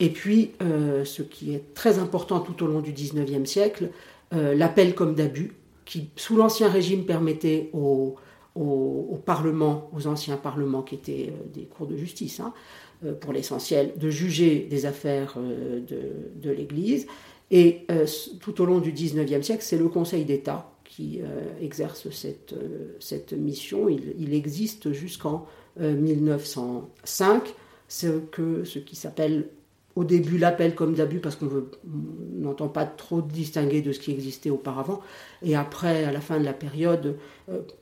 Et 0.00 0.10
puis, 0.10 0.52
euh, 0.62 1.04
ce 1.04 1.22
qui 1.22 1.54
est 1.54 1.74
très 1.74 1.98
important 1.98 2.40
tout 2.40 2.62
au 2.62 2.66
long 2.68 2.80
du 2.80 2.92
XIXe 2.92 3.48
siècle, 3.48 3.90
l'appel 4.30 4.94
comme 4.94 5.14
d'abus, 5.14 5.54
qui, 5.86 6.10
sous 6.16 6.36
l'Ancien 6.36 6.68
Régime, 6.68 7.06
permettait 7.06 7.70
aux, 7.72 8.16
au, 8.54 9.18
Parlement, 9.24 9.90
aux 9.96 10.06
anciens 10.06 10.36
parlements 10.36 10.82
qui 10.82 10.96
étaient 10.96 11.32
des 11.54 11.62
cours 11.62 11.86
de 11.86 11.96
justice, 11.96 12.40
hein, 12.40 12.52
pour 13.20 13.32
l'essentiel, 13.32 13.94
de 13.96 14.10
juger 14.10 14.66
des 14.68 14.84
affaires 14.84 15.38
de, 15.38 15.98
de 16.36 16.50
l'Église. 16.50 17.06
Et 17.50 17.86
tout 18.40 18.60
au 18.60 18.66
long 18.66 18.80
du 18.80 18.92
XIXe 18.92 19.44
siècle, 19.44 19.62
c'est 19.62 19.78
le 19.78 19.88
Conseil 19.88 20.26
d'État 20.26 20.70
qui 20.88 21.20
euh, 21.20 21.42
exerce 21.60 22.10
cette, 22.10 22.54
euh, 22.54 22.96
cette 22.98 23.34
mission. 23.34 23.88
Il, 23.88 24.34
existe 24.34 24.92
jusqu'en 24.92 25.46
1905, 25.78 27.42
euh, 27.46 27.50
ce, 27.88 28.06
que, 28.06 28.64
ce 28.64 28.78
qui 28.78 28.96
s'appelle 28.96 29.48
au 29.96 30.04
début 30.04 30.38
l'appel 30.38 30.74
comme 30.74 30.94
d'abus 30.94 31.18
parce 31.18 31.34
qu'on 31.34 31.64
n'entend 32.36 32.68
pas 32.68 32.86
trop 32.86 33.20
distinguer 33.20 33.82
de 33.82 33.92
ce 33.92 33.98
qui 33.98 34.12
existait 34.12 34.48
auparavant. 34.48 35.00
Et 35.42 35.56
après, 35.56 36.04
à 36.04 36.12
la 36.12 36.20
fin 36.20 36.38
de 36.38 36.44
la 36.44 36.52
période, 36.52 37.16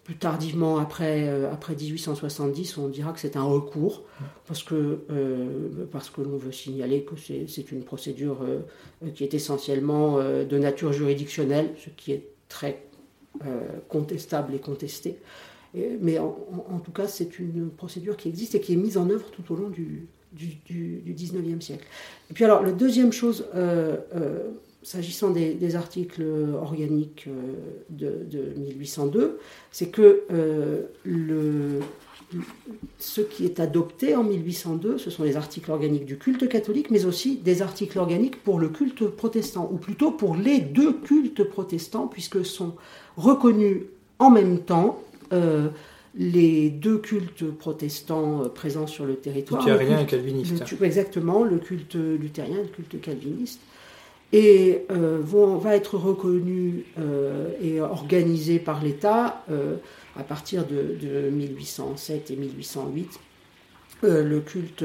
plus 0.02 0.16
tardivement 0.16 0.78
après, 0.78 1.28
après 1.52 1.74
1870, 1.74 2.78
on 2.78 2.88
dira 2.88 3.12
que 3.12 3.20
c'est 3.20 3.36
un 3.36 3.42
recours 3.42 4.04
parce 4.46 4.62
que, 4.62 5.04
parce 5.92 6.08
que 6.08 6.22
l'on 6.22 6.38
veut 6.38 6.52
signaler 6.52 7.02
que 7.04 7.16
c'est 7.16 7.70
une 7.70 7.82
procédure 7.82 8.38
qui 9.14 9.22
est 9.22 9.34
essentiellement 9.34 10.16
de 10.16 10.58
nature 10.58 10.94
juridictionnelle, 10.94 11.74
ce 11.84 11.90
qui 11.90 12.12
est 12.12 12.30
très 12.48 12.86
contestable 13.88 14.54
et 14.54 14.58
contesté. 14.58 15.18
mais 15.74 16.18
en, 16.18 16.80
tout 16.84 16.92
cas, 16.92 17.06
c'est 17.06 17.38
une 17.38 17.70
procédure 17.70 18.16
qui 18.16 18.28
existe 18.28 18.54
et 18.54 18.60
qui 18.60 18.72
est 18.72 18.76
mise 18.76 18.96
en 18.96 19.08
œuvre 19.10 19.30
tout 19.30 19.52
au 19.52 19.56
long 19.56 19.68
du, 19.68 20.08
du, 20.32 21.02
19e 21.06 21.60
siècle. 21.60 21.86
Et 22.30 22.34
puis 22.34 22.44
alors, 22.44 22.62
la 22.62 22.72
deuxième 22.72 23.12
chose, 23.12 23.46
euh, 23.54 23.96
euh, 24.14 24.50
s'agissant 24.82 25.30
des, 25.30 25.76
articles 25.76 26.24
organiques 26.54 27.28
de, 27.90 28.54
1802, 28.56 29.38
c'est 29.72 29.88
que 29.88 30.22
le, 31.04 31.80
ce 32.98 33.20
qui 33.20 33.44
est 33.44 33.60
adopté 33.60 34.16
en 34.16 34.24
1802, 34.24 34.98
ce 34.98 35.10
sont 35.10 35.22
les 35.22 35.36
articles 35.36 35.70
organiques 35.70 36.06
du 36.06 36.18
culte 36.18 36.48
catholique, 36.48 36.90
mais 36.90 37.04
aussi 37.04 37.36
des 37.36 37.62
articles 37.62 37.98
organiques 37.98 38.42
pour 38.42 38.58
le 38.58 38.68
culte 38.68 39.06
protestant, 39.06 39.68
ou 39.72 39.76
plutôt 39.76 40.10
pour 40.10 40.36
les 40.36 40.60
deux 40.60 40.92
cultes 40.92 41.44
protestants, 41.44 42.06
puisque 42.06 42.44
sont 42.44 42.74
reconnus 43.16 43.82
en 44.18 44.30
même 44.30 44.60
temps 44.60 45.00
euh, 45.32 45.68
les 46.14 46.70
deux 46.70 46.98
cultes 46.98 47.44
protestants 47.44 48.44
euh, 48.44 48.48
présents 48.48 48.86
sur 48.86 49.04
le 49.04 49.16
territoire. 49.16 49.60
Luthérien 49.60 50.00
et 50.00 50.06
calviniste. 50.06 50.64
exactement, 50.82 51.44
le 51.44 51.58
culte 51.58 51.94
luthérien 51.94 52.56
et 52.56 52.62
le 52.62 52.68
culte 52.68 53.00
calviniste. 53.00 53.60
Et 54.32 54.84
euh, 54.90 55.20
vont, 55.22 55.56
va 55.58 55.76
être 55.76 55.96
reconnu 55.96 56.84
et 57.62 57.80
organisé 57.80 58.58
par 58.58 58.82
l'État 58.82 59.44
à 60.18 60.22
partir 60.22 60.64
de, 60.66 61.30
1807 61.30 62.30
et 62.30 62.36
1808, 62.36 63.20
le 64.02 64.40
culte 64.40 64.84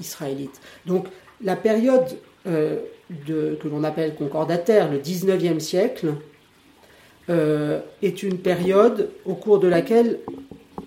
israélite. 0.00 0.60
Donc 0.86 1.06
la 1.42 1.56
période 1.56 2.18
de, 2.46 3.58
que 3.60 3.68
l'on 3.68 3.84
appelle 3.84 4.14
concordataire, 4.14 4.90
le 4.90 4.98
19e 4.98 5.60
siècle, 5.60 6.14
euh, 7.28 7.80
est 8.02 8.22
une 8.22 8.38
période 8.38 9.10
au 9.24 9.34
cours 9.34 9.58
de 9.58 9.66
laquelle, 9.66 10.20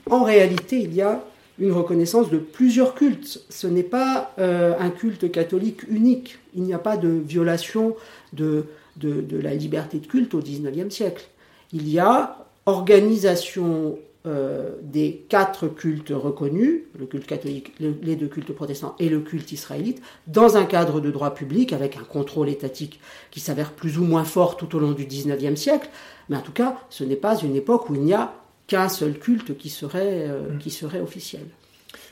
en 0.10 0.24
réalité, 0.24 0.80
il 0.80 0.94
y 0.94 1.02
a 1.02 1.24
une 1.60 1.74
reconnaissance 1.74 2.30
de 2.30 2.38
plusieurs 2.38 2.96
cultes. 2.96 3.44
Ce 3.50 3.68
n'est 3.68 3.84
pas 3.84 4.34
euh, 4.40 4.74
un 4.80 4.90
culte 4.90 5.30
catholique 5.32 5.84
unique. 5.90 6.40
Il 6.56 6.64
n'y 6.64 6.74
a 6.74 6.80
pas 6.80 6.96
de 6.96 7.10
violation 7.10 7.98
de, 8.32 8.68
de, 8.96 9.38
la 9.38 9.54
liberté 9.54 10.00
de 10.00 10.08
culte 10.08 10.34
au 10.34 10.40
XIXe 10.40 10.94
siècle. 10.94 11.28
Il 11.74 11.90
y 11.90 12.00
a 12.00 12.49
organisation 12.70 13.98
euh, 14.26 14.72
des 14.82 15.26
quatre 15.30 15.68
cultes 15.68 16.12
reconnus, 16.14 16.84
le 16.98 17.06
culte 17.06 17.26
catholique, 17.26 17.74
les 17.80 18.16
deux 18.16 18.28
cultes 18.28 18.52
protestants 18.54 18.96
et 19.00 19.08
le 19.10 19.22
culte 19.22 19.52
israélite, 19.52 20.02
dans 20.28 20.58
un 20.58 20.66
cadre 20.66 21.00
de 21.00 21.10
droit 21.10 21.34
public 21.34 21.74
avec 21.74 21.98
un 21.98 22.04
contrôle 22.04 22.50
étatique 22.50 23.00
qui 23.32 23.40
s'avère 23.40 23.72
plus 23.72 23.98
ou 23.98 24.04
moins 24.04 24.26
fort 24.26 24.58
tout 24.58 24.76
au 24.76 24.80
long 24.80 24.92
du 24.92 25.06
XIXe 25.06 25.60
siècle, 25.60 25.90
mais 26.28 26.38
en 26.38 26.42
tout 26.42 26.52
cas, 26.52 26.78
ce 26.90 27.04
n'est 27.04 27.16
pas 27.16 27.38
une 27.40 27.56
époque 27.56 27.90
où 27.90 27.96
il 27.96 28.02
n'y 28.02 28.14
a 28.14 28.34
qu'un 28.68 28.90
seul 28.90 29.18
culte 29.18 29.58
qui 29.58 29.70
serait, 29.70 30.28
euh, 30.28 30.54
mm. 30.54 30.58
qui 30.60 30.70
serait 30.70 31.02
officiel. 31.02 31.46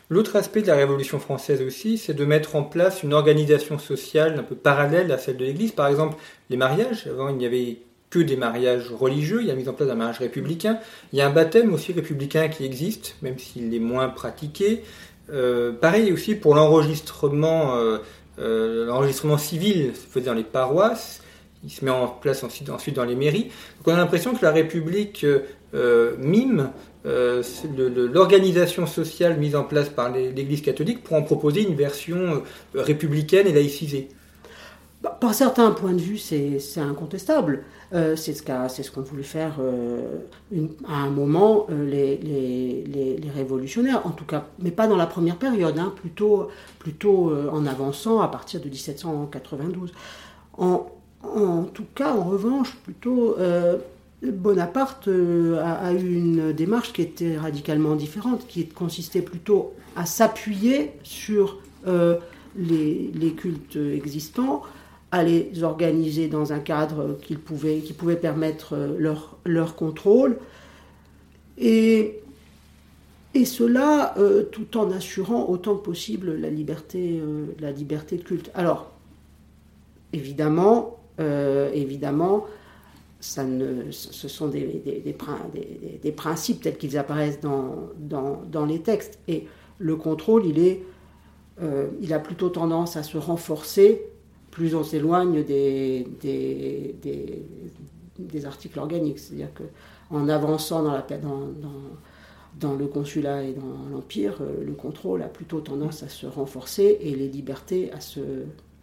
L'autre 0.09 0.37
aspect 0.37 0.61
de 0.61 0.67
la 0.67 0.75
Révolution 0.75 1.19
française 1.19 1.61
aussi, 1.61 1.97
c'est 1.97 2.13
de 2.13 2.23
mettre 2.23 2.55
en 2.55 2.63
place 2.63 3.03
une 3.03 3.13
organisation 3.13 3.77
sociale 3.77 4.39
un 4.39 4.43
peu 4.43 4.55
parallèle 4.55 5.11
à 5.11 5.17
celle 5.17 5.35
de 5.35 5.43
l'Église. 5.43 5.73
Par 5.73 5.87
exemple, 5.87 6.15
les 6.49 6.55
mariages. 6.55 7.05
Avant, 7.07 7.27
il 7.27 7.35
n'y 7.35 7.45
avait 7.45 7.79
que 8.09 8.19
des 8.19 8.37
mariages 8.37 8.91
religieux, 8.91 9.39
il 9.41 9.47
y 9.47 9.49
a 9.49 9.53
la 9.53 9.57
mise 9.57 9.69
en 9.69 9.73
place 9.73 9.89
d'un 9.89 9.95
mariage 9.95 10.19
républicain, 10.19 10.79
il 11.11 11.19
y 11.19 11.21
a 11.21 11.27
un 11.27 11.31
baptême 11.31 11.73
aussi 11.73 11.91
républicain 11.91 12.47
qui 12.47 12.65
existe, 12.65 13.15
même 13.21 13.37
s'il 13.37 13.73
est 13.73 13.79
moins 13.79 14.07
pratiqué. 14.09 14.83
Euh, 15.31 15.73
pareil 15.73 16.13
aussi 16.13 16.35
pour 16.35 16.55
l'enregistrement, 16.55 17.75
euh, 17.75 17.97
euh, 18.39 18.85
l'enregistrement 18.85 19.37
civil 19.37 19.91
se 19.93 20.07
faisait 20.07 20.27
dans 20.27 20.33
les 20.33 20.43
paroisses, 20.43 21.21
il 21.65 21.69
se 21.69 21.83
met 21.83 21.91
en 21.91 22.07
place 22.07 22.43
ensuite, 22.43 22.95
dans 22.95 23.03
les 23.03 23.15
mairies. 23.15 23.51
On 23.85 23.93
a 23.93 23.97
l'impression 23.97 24.33
que 24.33 24.43
la 24.45 24.51
République 24.51 25.25
mime 26.19 26.69
l'organisation 27.03 28.85
sociale 28.85 29.37
mise 29.37 29.55
en 29.55 29.63
place 29.63 29.89
par 29.89 30.11
l'Église 30.11 30.61
catholique 30.61 31.03
pour 31.03 31.15
en 31.15 31.23
proposer 31.23 31.63
une 31.63 31.75
version 31.75 32.43
républicaine 32.75 33.47
et 33.47 33.53
laïcisée. 33.53 34.09
Par 35.19 35.33
certains 35.33 35.71
points 35.71 35.93
de 35.93 36.01
vue, 36.01 36.17
c'est 36.17 36.79
incontestable. 36.79 37.63
Euh, 37.93 38.15
c'est 38.17 38.33
ce 38.33 38.43
qu'ont 38.43 38.67
ce 38.67 39.09
voulu 39.09 39.23
faire 39.23 39.55
euh, 39.61 40.17
à 40.87 40.95
un 40.97 41.09
moment 41.09 41.67
euh, 41.69 41.89
les, 41.89 43.31
révolutionnaires, 43.33 44.05
en 44.05 44.11
tout 44.11 44.25
cas, 44.25 44.47
mais 44.59 44.71
pas 44.71 44.87
dans 44.87 44.95
la 44.95 45.05
première 45.05 45.37
période, 45.37 45.77
hein, 45.77 45.93
plutôt, 45.95 46.49
plutôt 46.79 47.31
en 47.51 47.65
avançant 47.65 48.19
à 48.21 48.27
partir 48.27 48.59
de 48.61 48.67
1792. 48.67 49.91
En, 50.57 50.87
tout 51.73 51.85
cas, 51.93 52.13
en 52.13 52.23
revanche, 52.23 52.75
plutôt, 52.83 53.35
Bonaparte 54.23 55.07
a, 55.07 55.93
eu 55.93 56.15
une 56.15 56.51
démarche 56.51 56.93
qui 56.93 57.03
était 57.03 57.37
radicalement 57.37 57.95
différente, 57.95 58.47
qui 58.47 58.67
consistait 58.67 59.21
plutôt 59.21 59.73
à 59.95 60.05
s'appuyer 60.05 60.93
sur 61.03 61.59
les, 62.55 63.33
cultes 63.37 63.75
existants 63.75 64.63
à 65.11 65.23
les 65.23 65.63
organiser 65.63 66.27
dans 66.27 66.51
un 66.53 66.59
cadre 66.59 67.17
qui 67.21 67.35
pouvait, 67.35 68.15
permettre 68.15 68.73
euh, 68.73 68.95
leur, 68.97 69.37
leur 69.45 69.75
contrôle. 69.75 70.37
Et, 71.57 72.19
et 73.33 73.45
cela 73.45 74.17
euh, 74.17 74.43
tout 74.43 74.77
en 74.77 74.91
assurant 74.91 75.47
autant 75.47 75.75
que 75.75 75.83
possible 75.83 76.35
la 76.35 76.49
liberté, 76.49 77.19
euh, 77.21 77.45
la 77.59 77.71
liberté 77.71 78.17
de 78.17 78.23
culte. 78.23 78.51
Alors, 78.53 78.91
évidemment, 80.13 80.93
évidemment 81.73 82.45
ça 83.19 83.43
ne, 83.43 83.89
ce 83.89 84.27
sont 84.27 84.47
des, 84.49 84.61
des, 84.85 85.01
des, 85.01 85.99
des 86.03 86.11
principes 86.11 86.61
tels 86.61 86.77
qu'ils 86.77 86.95
apparaissent 86.95 87.41
dans, 87.41 87.89
dans, 87.97 88.43
dans, 88.51 88.65
les 88.65 88.81
textes. 88.81 89.17
Et 89.27 89.47
le 89.79 89.95
contrôle, 89.95 90.45
il, 90.45 90.59
est, 90.59 90.83
il 91.99 92.13
a 92.13 92.19
plutôt 92.19 92.49
tendance 92.49 92.97
à 92.97 93.01
se 93.01 93.17
renforcer 93.17 94.03
plus 94.57 94.73
on 94.73 94.83
s'éloigne 94.83 95.43
des, 95.43 96.07
des, 98.17 98.45
articles 98.47 98.79
organiques. 98.79 99.19
C'est-à-dire 99.19 99.49
qu'en 99.53 100.27
avançant 100.27 100.81
dans, 100.81 100.93
la, 100.93 101.03
dans, 101.03 101.49
dans, 102.59 102.73
le 102.73 102.87
consulat 102.87 103.43
et 103.43 103.53
dans 103.53 103.95
l'Empire, 103.95 104.37
euh, 104.41 104.63
le 104.65 104.73
contrôle 104.73 105.21
a 105.21 105.27
plutôt 105.27 105.61
tendance 105.61 106.01
à 106.01 106.09
se 106.09 106.25
renforcer 106.25 106.97
et 107.01 107.13
les 107.13 107.27
libertés 107.27 107.91
à 107.91 107.99
se, 107.99 108.19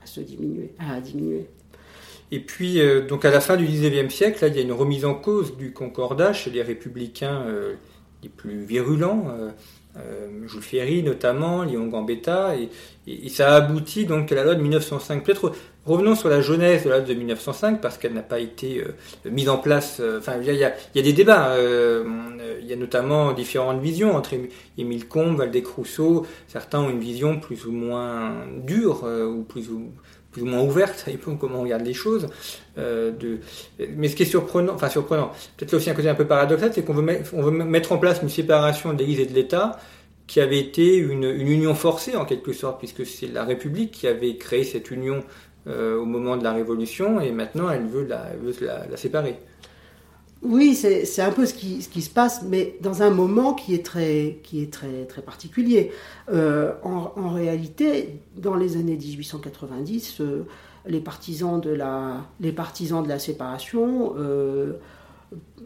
à 0.00 0.06
se 0.06 0.20
diminuer, 0.20 0.74
à 0.78 1.00
diminuer. 1.00 1.48
Et 2.30 2.38
puis, 2.38 2.80
euh, 2.80 3.04
donc 3.04 3.24
à 3.24 3.32
la 3.32 3.40
fin 3.40 3.56
du 3.56 3.64
XIXe 3.64 4.14
siècle, 4.14 4.46
il 4.46 4.54
y 4.54 4.60
a 4.60 4.62
une 4.62 4.70
remise 4.70 5.04
en 5.04 5.14
cause 5.14 5.56
du 5.56 5.72
concordat 5.72 6.32
chez 6.32 6.50
les 6.50 6.62
républicains 6.62 7.42
euh, 7.48 7.74
les 8.22 8.28
plus 8.28 8.62
virulents. 8.64 9.26
Jules 10.46 10.62
Ferry 10.62 11.02
notamment, 11.02 11.62
Léon 11.62 11.86
Gambetta, 11.86 12.56
et, 12.56 12.68
et, 13.06 13.28
ça 13.28 13.54
aboutit 13.54 14.06
donc 14.06 14.30
à 14.32 14.34
la 14.34 14.44
loi 14.44 14.54
de 14.54 14.62
1905. 14.62 15.24
Peut-être 15.24 15.52
revenons 15.86 16.14
sur 16.14 16.28
la 16.28 16.40
jeunesse 16.40 16.84
de 16.84 16.90
la 16.90 16.98
loi 16.98 17.06
de 17.06 17.14
1905 17.14 17.80
parce 17.80 17.98
qu'elle 17.98 18.14
n'a 18.14 18.22
pas 18.22 18.40
été 18.40 18.82
euh, 18.82 19.30
mise 19.30 19.48
en 19.48 19.58
place. 19.58 19.98
Euh, 20.00 20.18
enfin, 20.18 20.34
il 20.40 20.46
y, 20.46 20.64
a, 20.64 20.74
y 20.94 20.98
a, 20.98 21.02
des 21.02 21.12
débats. 21.12 21.50
Euh, 21.50 22.04
il 22.60 22.66
y 22.66 22.72
a 22.72 22.76
notamment 22.76 23.32
différentes 23.32 23.80
visions 23.80 24.16
entre 24.16 24.34
Émile 24.78 25.06
Combes, 25.06 25.36
Valdec 25.36 25.66
Rousseau. 25.66 26.26
Certains 26.48 26.80
ont 26.80 26.90
une 26.90 27.00
vision 27.00 27.38
plus 27.38 27.66
ou 27.66 27.72
moins 27.72 28.46
dure 28.64 29.04
ou 29.04 29.42
plus 29.42 29.70
ou 29.70 29.92
plus 30.34 30.42
ou 30.42 30.46
moins 30.46 30.62
ouverte, 30.62 30.98
ça 30.98 31.10
dépend 31.12 31.36
comment 31.36 31.60
on 31.60 31.62
regarde 31.62 31.84
les 31.86 31.94
choses. 31.94 32.26
Euh, 32.76 33.12
de... 33.12 33.38
Mais 33.96 34.08
ce 34.08 34.16
qui 34.16 34.24
est 34.24 34.26
surprenant, 34.26 34.74
enfin 34.74 34.90
surprenant, 34.90 35.30
peut-être 35.56 35.74
aussi 35.74 35.88
un 35.88 35.94
côté 35.94 36.08
un 36.08 36.14
peu 36.16 36.26
paradoxal, 36.26 36.72
c'est 36.74 36.84
qu'on 36.84 36.92
veut, 36.92 37.20
on 37.32 37.42
veut 37.42 37.52
mettre 37.52 37.92
en 37.92 37.98
place 37.98 38.20
une 38.20 38.28
séparation 38.28 38.92
de 38.92 38.98
l'Église 38.98 39.20
et 39.20 39.26
de 39.26 39.32
l'État 39.32 39.78
qui 40.26 40.40
avait 40.40 40.58
été 40.58 40.96
une, 40.96 41.24
union 41.24 41.74
forcée 41.74 42.16
en 42.16 42.24
quelque 42.24 42.52
sorte, 42.52 42.78
puisque 42.78 43.04
c'est 43.06 43.26
la 43.26 43.44
République 43.44 43.90
qui 43.90 44.06
avait 44.06 44.36
créé 44.36 44.64
cette 44.64 44.90
union 44.90 45.22
euh, 45.66 45.98
au 45.98 46.04
moment 46.04 46.36
de 46.36 46.44
la 46.44 46.52
Révolution, 46.52 47.20
et 47.20 47.30
maintenant 47.30 47.70
elle 47.70 47.86
veut 47.86 48.06
la, 48.06 48.96
séparer. 48.96 49.36
Oui, 50.42 50.74
c'est 50.74 51.22
un 51.22 51.30
peu 51.30 51.46
ce 51.46 51.54
qui, 51.54 51.80
se 51.80 52.10
passe, 52.10 52.42
mais 52.42 52.76
dans 52.82 53.02
un 53.02 53.08
moment 53.08 53.54
qui 53.54 53.74
est 53.74 53.84
très, 53.84 54.38
particulier. 55.24 55.90
Euh, 56.30 56.72
en, 56.82 57.30
réalité, 57.30 58.20
dans 58.36 58.54
les 58.54 58.76
années 58.76 58.96
1890, 58.96 60.20
euh, 60.20 60.42
les, 60.86 61.00
partisans 61.00 61.58
de 61.60 61.70
la, 61.70 63.18
séparation, 63.18 64.14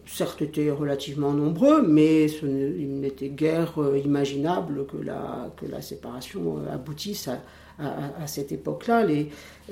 certes, 0.07 0.43
étaient 0.43 0.71
relativement 0.71 1.33
nombreux, 1.33 1.87
mais 1.87 2.27
il 2.27 3.01
n'était 3.01 3.29
guère 3.29 3.79
euh, 3.79 3.99
imaginable 3.99 4.87
que 4.87 4.97
la, 4.97 5.83
séparation 5.83 6.59
euh, 6.59 6.75
aboutisse 6.75 7.29
à, 7.29 8.27
cette 8.27 8.51
époque-là. 8.51 9.07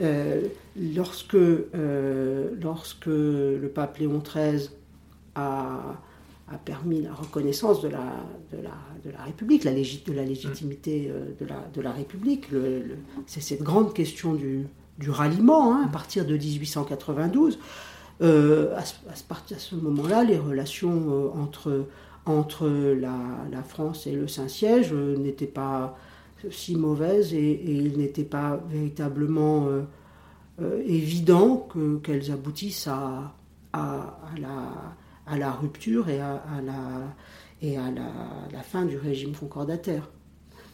Euh, 0.01 0.43
lorsque, 0.77 1.33
le 1.33 2.47
pape 3.75 3.99
Léon 3.99 4.23
XIII 4.25 4.71
a, 5.35 5.81
permis 6.65 7.03
la 7.03 7.13
reconnaissance 7.13 7.83
de 7.83 7.89
la, 7.89 8.23
République, 9.25 9.65
la 9.65 9.73
de 9.73 10.13
la 10.13 10.25
légitimité 10.25 11.11
de 11.41 11.83
la, 11.83 11.91
République. 11.91 12.47
c'est 13.27 13.41
cette 13.41 13.63
grande 13.63 13.93
question 13.93 14.35
du, 14.35 14.69
du 14.99 15.11
ralliement, 15.11 15.75
hein, 15.75 15.83
à 15.87 15.89
partir 15.89 16.25
de 16.25 16.37
1892. 16.37 17.59
Euh, 18.23 18.77
à, 18.77 18.85
ce 19.59 19.75
moment-là, 19.75 20.25
les 20.25 20.39
relations 20.39 21.05
euh, 21.09 21.41
entre, 21.41 21.87
entre 22.25 22.69
la, 22.69 23.63
France 23.63 24.07
et 24.07 24.13
le 24.13 24.27
Saint-Siège 24.27 24.93
n'étaient 24.93 25.47
pas 25.47 25.99
si 26.51 26.77
mauvaises 26.77 27.35
et, 27.35 27.63
il 27.65 27.99
n'était 27.99 28.25
pas 28.25 28.61
véritablement 28.71 29.69
évident 30.87 31.67
que, 31.73 31.97
qu'elles 31.99 32.31
aboutissent 32.31 32.89
à, 32.89 33.35
la 33.75 35.53
rupture 35.53 36.09
et 36.09 36.21
à, 36.21 36.41
la, 36.65 37.15
et 37.63 37.77
à 37.77 37.91
la, 37.91 38.63
fin 38.63 38.85
du 38.85 38.97
régime 38.97 39.35
concordataire. 39.35 40.09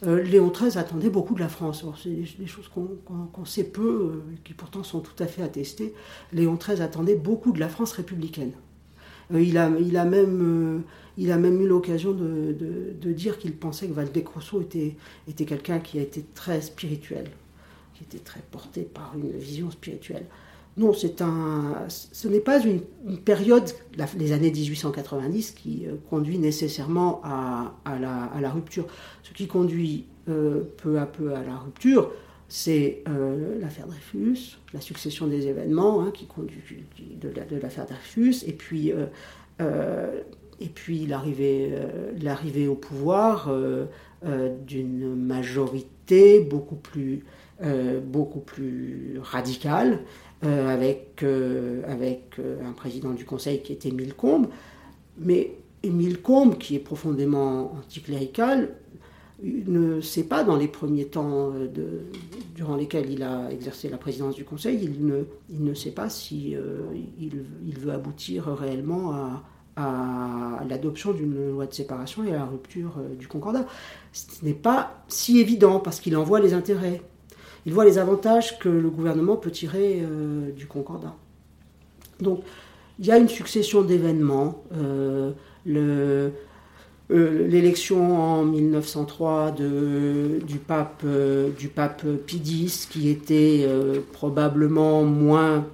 Euh, 0.05 0.23
Léon 0.23 0.49
XIII 0.51 0.79
attendait 0.79 1.11
beaucoup 1.11 1.35
de 1.35 1.41
la 1.41 1.49
France. 1.49 1.85
C'est 2.03 2.11
des, 2.11 2.47
choses 2.47 2.69
qu'on 2.69 3.45
sait 3.45 3.65
peu, 3.65 3.83
euh, 3.83 4.35
qui 4.43 4.53
pourtant 4.53 4.83
sont 4.83 5.01
tout 5.01 5.21
à 5.23 5.27
fait 5.27 5.43
attestées. 5.43 5.95
Léon 6.33 6.55
XIII 6.57 6.81
attendait 6.83 7.15
beaucoup 7.15 7.53
de 7.53 7.61
la 7.61 7.69
France 7.69 7.93
républicaine. 7.93 8.53
Euh, 9.33 9.41
il, 9.41 9.57
a, 9.59 9.71
il, 9.79 9.97
a 9.97 10.05
même, 10.05 10.83
il 11.17 11.31
a 11.31 11.39
même 11.39 11.61
eu 11.61 11.69
l'occasion 11.69 12.13
de, 12.13 13.13
dire 13.13 13.39
qu'il 13.39 13.55
pensait 13.55 13.87
que 13.87 13.93
Valdec 13.93 14.27
Rousseau 14.29 14.61
était, 14.61 14.97
était 15.29 15.45
quelqu'un 15.45 15.79
qui 15.79 15.99
a 15.99 16.03
été 16.03 16.25
très 16.35 16.61
spirituel, 16.63 17.31
qui 17.95 18.03
était 18.03 18.19
très 18.19 18.41
porté 18.51 18.83
par 18.83 19.15
une 19.17 19.31
vision 19.31 19.71
spirituelle. 19.71 20.27
Non, 20.79 20.95
c'est 20.95 21.21
un, 21.21 21.85
ce 21.89 22.29
n'est 22.29 22.41
pas 22.41 22.59
une, 22.61 22.81
période, 23.25 23.71
les 24.17 24.33
années 24.33 24.51
1890, 24.51 25.51
qui 25.51 25.87
euh, 25.87 25.97
conduit 26.09 26.39
nécessairement 26.39 27.21
à, 27.25 27.75
la, 28.01 28.51
rupture. 28.51 28.87
Ce 29.23 29.35
qui 29.35 29.47
conduit 29.47 30.07
euh, 30.31 30.63
peu 30.79 30.99
à 30.99 31.05
peu 31.05 31.35
à 31.35 31.43
la 31.43 31.57
rupture, 31.57 32.11
c'est 32.49 33.03
euh, 33.07 33.61
l'affaire 33.61 33.87
Dreyfus, 33.87 34.59
la 34.73 34.81
succession 34.81 35.27
des 35.27 35.47
événements 35.47 36.03
hein, 36.03 36.11
qui 36.11 36.25
conduit 36.25 36.63
de, 37.21 37.31
l'affaire 37.61 37.85
Dreyfus, 37.85 38.37
et 38.47 38.55
puis, 38.55 38.95
l'arrivée, 41.07 42.67
au 42.67 42.77
pouvoir 42.77 43.51
d'une 44.67 45.15
majorité 45.17 46.41
beaucoup 46.41 46.77
plus 46.77 47.25
radicale 49.21 50.01
euh, 50.45 50.69
avec, 50.69 51.23
euh, 51.23 51.83
euh, 51.87 52.69
un 52.69 52.73
président 52.73 53.13
du 53.13 53.25
Conseil 53.25 53.63
qui 53.63 53.73
était 53.73 53.91
Émile 53.91 54.15
Combes. 54.15 54.49
Mais 55.19 55.57
Émile 55.85 56.21
Combes, 56.21 56.59
qui 56.59 56.75
est 56.75 56.81
profondément 56.81 57.75
anticlérical, 57.75 58.75
ne 59.43 60.01
sait 60.01 60.25
pas 60.25 60.43
dans 60.43 60.57
les 60.57 60.67
premiers 60.67 61.07
temps 61.07 61.53
durant 62.55 62.77
lesquels 62.77 63.11
il 63.11 63.23
a 63.23 63.51
exercé 63.51 63.89
la 63.89 63.99
présidence 63.99 64.37
du 64.37 64.45
Conseil, 64.45 64.81
il 64.83 65.65
ne, 65.65 65.75
sait 65.75 65.91
pas 65.91 66.09
si 66.09 66.57
il, 67.19 67.79
veut 67.81 67.93
aboutir 67.93 68.47
réellement 68.47 69.13
à, 69.13 69.43
à 69.77 70.65
l'adoption 70.69 71.13
d'une 71.13 71.51
loi 71.51 71.67
de 71.67 71.75
séparation 71.75 72.23
et 72.25 72.31
à 72.31 72.37
la 72.37 72.45
rupture 72.45 72.95
du 73.19 73.27
concordat. 73.27 73.67
Ce 74.13 74.45
n'est 74.45 74.55
pas 74.55 75.03
si 75.09 75.41
évident 75.41 75.81
parce 75.81 75.99
qu'il 75.99 76.17
en 76.17 76.23
voit 76.23 76.39
les 76.39 76.55
intérêts 76.55 77.03
il 77.67 77.73
voit 77.73 77.85
les 77.85 77.99
avantages 77.99 78.59
que 78.59 78.69
le 78.69 78.91
gouvernement 78.91 79.37
peut 79.37 79.51
tirer 79.51 80.01
euh, 80.03 80.51
du 80.53 80.67
concordat. 80.67 81.15
Donc, 82.21 82.43
il 82.99 83.07
y 83.07 83.13
a 83.13 83.19
une 83.19 83.29
succession 83.29 83.83
d'événements. 83.83 84.63
L'élection 87.11 88.21
en 88.21 88.45
1903 88.45 89.51
de, 89.53 90.41
du, 90.47 90.59
pape, 90.59 91.05
Pie 92.27 92.43
X, 92.65 92.87
qui 92.87 93.09
était 93.09 93.67
probablement 94.13 95.03
moins, 95.05 95.67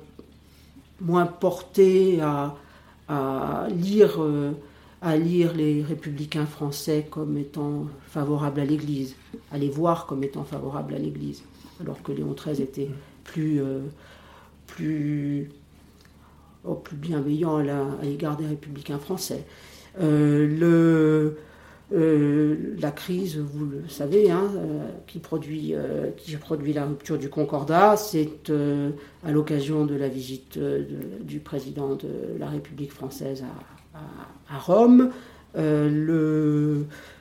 moins 1.01 1.27
porté 1.27 2.21
à 2.21 3.69
lire 3.69 5.53
les 5.55 5.83
républicains 5.83 6.47
français 6.47 7.07
comme 7.11 7.37
étant 7.37 7.87
favorables 8.09 8.61
à 8.61 8.65
l'Église, 8.65 9.15
à 9.53 9.59
les 9.59 9.69
voir 9.69 10.07
comme 10.07 10.25
étant 10.25 10.45
favorables 10.45 10.95
à 10.95 10.99
l'Église, 10.99 11.43
alors 11.81 12.03
que 12.03 12.13
Léon 12.13 12.35
XIII 12.35 12.63
était 12.63 12.91
plus, 13.25 13.61
euh, 13.61 15.45
oh, 16.65 16.83
bienveillant 16.93 17.57
à 17.59 18.05
l'égard 18.05 18.37
des 18.37 18.47
républicains 18.47 18.99
français. 18.99 19.45
Euh, 20.01 21.31
euh, 21.91 22.77
la 22.79 22.91
crise, 22.91 23.39
vous 23.39 23.65
le 23.65 23.89
savez, 23.89 24.31
hein, 24.31 24.51
qui, 25.07 25.19
produit, 25.21 25.75
produit 26.41 26.73
la 26.73 26.85
rupture 26.85 27.19
du 27.19 27.31
Concordat, 27.31 27.97
c'est 27.97 28.53
à 29.25 29.31
l'occasion 29.31 29.87
de 29.87 29.95
la 29.95 30.09
visite 30.09 30.59
du 30.59 31.41
président 31.41 31.95
de 31.95 32.39
la 32.39 32.49
République 32.49 32.93
française 32.93 33.45
à, 33.95 34.59
Rome. 34.59 35.11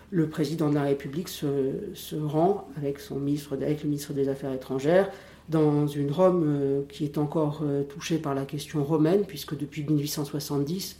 Le, 0.10 0.28
président 0.28 0.70
de 0.70 0.76
la 0.76 0.84
République 0.84 1.30
se, 1.30 2.15
rend 2.15 2.67
avec, 2.78 3.00
son 3.00 3.15
ministre, 3.20 3.54
avec 3.54 3.84
le 3.84 3.89
ministre 3.89 4.13
des 4.13 4.30
Affaires 4.30 4.54
étrangères 4.54 5.10
dans 5.50 5.88
une 5.88 6.12
Rome 6.12 6.43
euh, 6.46 6.82
qui 6.89 7.06
est 7.06 7.17
encore 7.17 7.62
euh, 7.63 7.84
touchée 7.84 8.17
par 8.17 8.36
la 8.36 8.46
question 8.46 8.84
romaine, 8.84 9.24
puisque 9.26 9.58
depuis 9.58 9.84
1870, 9.84 10.98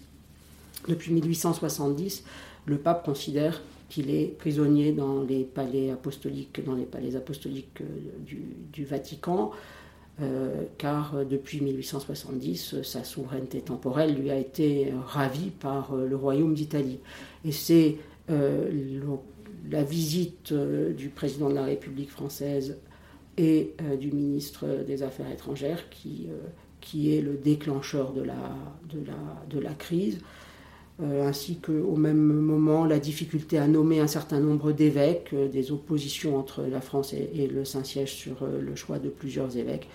depuis 0.88 1.12
1870 1.12 2.24
le 2.65 2.78
pape 2.78 3.06
considère 3.06 3.62
qu'il 3.89 4.10
est 4.10 4.38
prisonnier 4.38 4.91
dans 4.91 5.22
les 5.24 5.43
palais 5.43 5.91
apostoliques, 5.91 6.63
dans 6.65 6.76
les 6.76 6.86
palais 6.86 7.15
apostoliques 7.15 7.82
du 8.74 8.86
Vatican, 8.86 9.52
euh, 10.20 10.63
car 10.80 11.13
euh, 11.15 11.26
depuis 11.26 11.62
1870, 11.62 12.74
euh, 12.74 12.84
sa 12.84 13.04
souveraineté 13.04 13.62
temporelle 13.62 14.15
lui 14.15 14.32
a 14.32 14.36
été 14.36 14.91
ravie 15.06 15.52
par 15.52 15.96
le 15.96 16.15
royaume 16.15 16.56
d'Italie. 16.56 16.98
Et 17.46 17.52
c'est 17.52 17.98
la 18.30 19.84
visite 19.84 20.54
du 20.54 21.10
président 21.10 21.50
de 21.50 21.56
la 21.56 21.63
République 21.63 22.10
française 22.10 22.78
et 23.38 23.74
du 24.00 24.12
ministre 24.12 24.66
des 24.86 25.04
Affaires 25.04 25.32
étrangères 25.32 25.90
qui, 25.90 26.28
qui 26.82 27.16
est 27.16 27.22
le 27.22 27.34
déclencheur 27.36 28.13
de 28.13 28.22
la, 28.22 28.56
de 28.90 29.06
la, 29.06 29.46
de 29.50 29.60
la 29.60 29.74
crise. 29.74 30.20
ainsi 31.02 31.58
qu'au 31.58 31.96
même 31.96 32.18
moment 32.18 32.86
la 32.86 33.00
difficulté 33.00 33.58
à 33.58 33.68
nommer 33.68 34.00
un 34.00 34.08
certain 34.08 34.40
nombre 34.40 34.72
d'évêques, 34.72 35.34
des 35.52 35.72
oppositions 35.72 36.38
entre 36.38 36.63
la 36.63 36.82
France 36.82 37.13
et 37.13 37.48
le 37.48 37.63
Saint-Siège 37.66 38.13
sur 38.13 38.46
le 38.46 38.76
choix 38.76 39.00
de 39.00 39.10
plusieurs 39.10 39.56
évêques, 39.58 39.88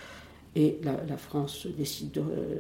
et 0.55 0.79
la, 0.83 1.17
France 1.17 1.67
décide 1.79 2.19
euh, 2.19 2.57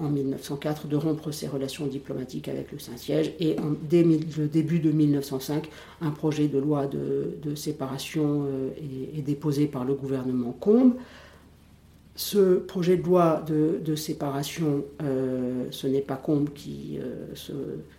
en, 0.00 0.08
1904 0.08 0.86
de 0.86 0.96
rompre 0.96 1.30
ses 1.30 1.48
relations 1.48 1.86
diplomatiques 1.86 2.48
avec 2.48 2.72
le 2.72 2.78
Saint-Siège 2.78 3.32
et 3.40 3.56
dès 3.82 4.02
le 4.02 4.46
début 4.46 4.80
de 4.80 4.90
1905, 4.90 5.68
un 6.00 6.10
projet 6.10 6.48
de 6.48 6.58
loi 6.58 6.86
de, 6.86 7.54
séparation 7.54 8.46
euh, 8.46 8.70
est, 9.16 9.22
déposé 9.22 9.66
par 9.66 9.84
le 9.84 9.94
gouvernement 9.94 10.52
Combes. 10.52 10.94
Ce 12.16 12.56
projet 12.56 12.96
de 12.96 13.02
loi 13.02 13.42
de, 13.46 13.94
séparation, 13.94 14.84
euh, 15.02 15.64
ce 15.70 15.86
n'est 15.86 16.02
pas 16.02 16.16
Combes 16.16 16.50
qui, 16.52 16.98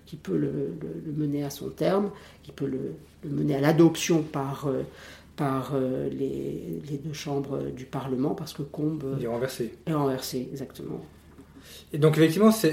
qui 0.05 0.15
peut 0.15 0.37
le, 0.37 0.73
mener 1.15 1.43
à 1.43 1.49
son 1.49 1.69
terme, 1.69 2.11
qui 2.43 2.51
peut 2.51 2.67
le, 2.67 2.93
mener 3.29 3.55
à 3.55 3.61
l'adoption 3.61 4.21
par 4.21 4.67
par 5.41 5.71
euh, 5.73 6.07
les, 6.09 6.97
deux 7.03 7.13
chambres 7.13 7.63
du 7.75 7.85
Parlement, 7.85 8.35
parce 8.35 8.53
que 8.53 8.61
Combe 8.61 9.17
est 9.19 9.25
renversé. 9.25 9.73
Est 9.87 9.93
renversé, 9.93 10.47
exactement. 10.51 11.01
Et 11.93 11.97
donc 11.97 12.17
effectivement, 12.17 12.51
ça 12.51 12.69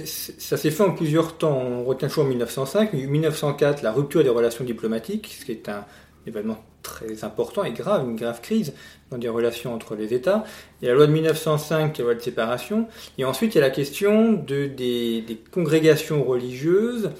s'est 0.56 0.70
fait 0.70 0.82
en 0.82 0.92
plusieurs 0.92 1.36
temps. 1.38 1.58
On 1.58 1.84
retient 1.84 2.08
toujours 2.08 2.24
1905, 2.24 2.92
1904, 2.92 3.82
la 3.82 3.92
rupture 3.92 4.22
des 4.22 4.28
relations 4.30 4.64
diplomatiques, 4.64 5.36
ce 5.40 5.44
qui 5.44 5.52
est 5.52 5.68
un 5.68 5.84
événement 6.26 6.58
très 6.82 7.24
important 7.24 7.64
et 7.64 7.72
grave, 7.72 8.08
une 8.08 8.16
grave 8.16 8.40
crise 8.40 8.72
dans 9.10 9.16
les 9.16 9.28
relations 9.28 9.74
entre 9.74 9.96
les 9.96 10.14
États. 10.14 10.44
Il 10.80 10.84
y 10.86 10.88
a 10.88 10.92
la 10.92 10.98
loi 10.98 11.06
de 11.06 11.12
1905, 11.12 11.98
la 11.98 12.04
loi 12.04 12.14
de 12.14 12.20
séparation. 12.20 12.86
Et 13.18 13.24
ensuite, 13.24 13.54
il 13.54 13.58
y 13.58 13.60
a 13.60 13.64
la 13.64 13.70
question 13.70 14.32
de, 14.32 14.66
des, 14.66 15.22
des 15.22 15.36
congrégations 15.50 16.22
religieuses 16.22 17.10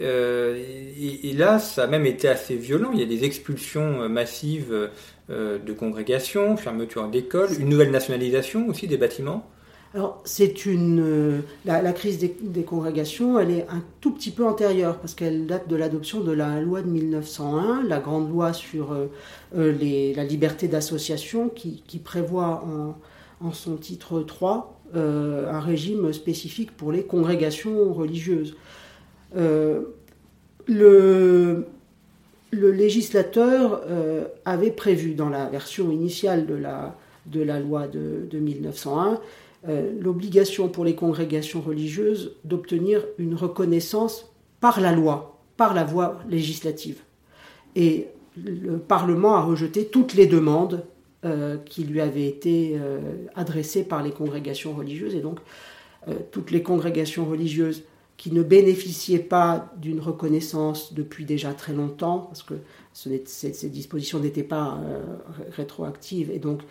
euh, 0.00 0.62
et, 0.98 1.32
là, 1.32 1.58
ça 1.58 1.84
a 1.84 1.86
même 1.86 2.06
été 2.06 2.28
assez 2.28 2.56
violent. 2.56 2.90
Il 2.92 3.00
y 3.00 3.02
a 3.02 3.06
des 3.06 3.24
expulsions 3.24 4.02
euh, 4.02 4.08
massives 4.08 4.90
euh, 5.30 5.58
de 5.58 5.72
congrégations, 5.72 6.56
fermeture 6.56 7.08
d'écoles, 7.08 7.50
une 7.58 7.68
nouvelle 7.68 7.90
nationalisation 7.90 8.68
aussi 8.68 8.86
des 8.86 8.98
bâtiments. 8.98 9.48
Alors, 9.96 10.20
c'est 10.26 10.66
une. 10.66 11.42
La, 11.64 11.92
crise 11.94 12.18
des, 12.18 12.62
congrégations, 12.64 13.38
elle 13.38 13.50
est 13.50 13.66
un 13.70 13.82
tout 14.02 14.12
petit 14.12 14.30
peu 14.30 14.44
antérieure, 14.44 14.98
parce 14.98 15.14
qu'elle 15.14 15.46
date 15.46 15.68
de 15.68 15.74
l'adoption 15.74 16.20
de 16.20 16.32
la 16.32 16.60
loi 16.60 16.82
de 16.82 16.88
1901, 16.88 17.82
la 17.82 17.98
grande 17.98 18.30
loi 18.30 18.52
sur 18.52 18.94
les, 19.54 20.12
la 20.12 20.24
liberté 20.24 20.68
d'association, 20.68 21.48
qui, 21.48 21.98
prévoit 22.04 22.62
en, 23.40 23.52
son 23.52 23.76
titre 23.76 24.20
3 24.20 24.78
un 24.94 25.60
régime 25.60 26.12
spécifique 26.12 26.76
pour 26.76 26.92
les 26.92 27.04
congrégations 27.04 27.94
religieuses. 27.94 28.54
Euh, 29.34 29.80
le, 30.66 31.66
législateur 32.52 33.82
euh, 33.86 34.26
avait 34.44 34.70
prévu 34.70 35.14
dans 35.14 35.30
la 35.30 35.46
version 35.46 35.90
initiale 35.90 36.44
de 36.46 36.54
la, 36.54 36.96
de 37.26 37.42
la 37.42 37.60
loi 37.60 37.86
de, 37.88 38.26
de 38.30 38.38
1901 38.38 39.12
euh, 39.12 39.16
l'obligation 39.64 40.68
pour 40.68 40.84
les 40.84 40.94
congrégations 40.94 41.60
religieuses 41.60 42.36
d'obtenir 42.44 43.04
une 43.18 43.34
reconnaissance 43.34 44.32
par 44.60 44.80
la 44.80 44.92
loi, 44.92 45.40
par 45.56 45.74
la 45.74 45.82
voie 45.82 46.20
législative. 46.28 47.00
Et 47.74 48.06
le 48.36 48.78
Parlement 48.78 49.34
a 49.34 49.40
rejeté 49.40 49.86
toutes 49.86 50.14
les 50.14 50.26
demandes 50.26 50.84
qui 51.64 51.82
lui 51.82 52.00
avaient 52.00 52.28
été 52.28 52.78
adressées 53.34 53.82
par 53.82 54.04
les 54.04 54.12
congrégations 54.12 54.72
religieuses. 54.72 55.16
Et 55.16 55.20
donc, 55.20 55.40
toutes 56.30 56.52
les 56.52 56.62
congrégations 56.62 57.24
religieuses 57.24 57.82
qui 58.16 58.32
ne 58.32 58.42
bénéficiaient 58.42 59.18
pas 59.18 59.72
d'une 59.76 60.00
reconnaissance 60.00 60.94
depuis 60.94 61.24
déjà 61.24 61.52
très 61.52 61.72
longtemps, 61.72 62.20
parce 62.20 62.42
que 62.42 62.54
ces, 62.92 63.68
dispositions 63.68 64.18
n'étaient 64.20 64.42
pas 64.42 64.80
euh, 64.82 65.02
rétroactives, 65.50 66.30
et 66.30 66.38
donc 66.38 66.62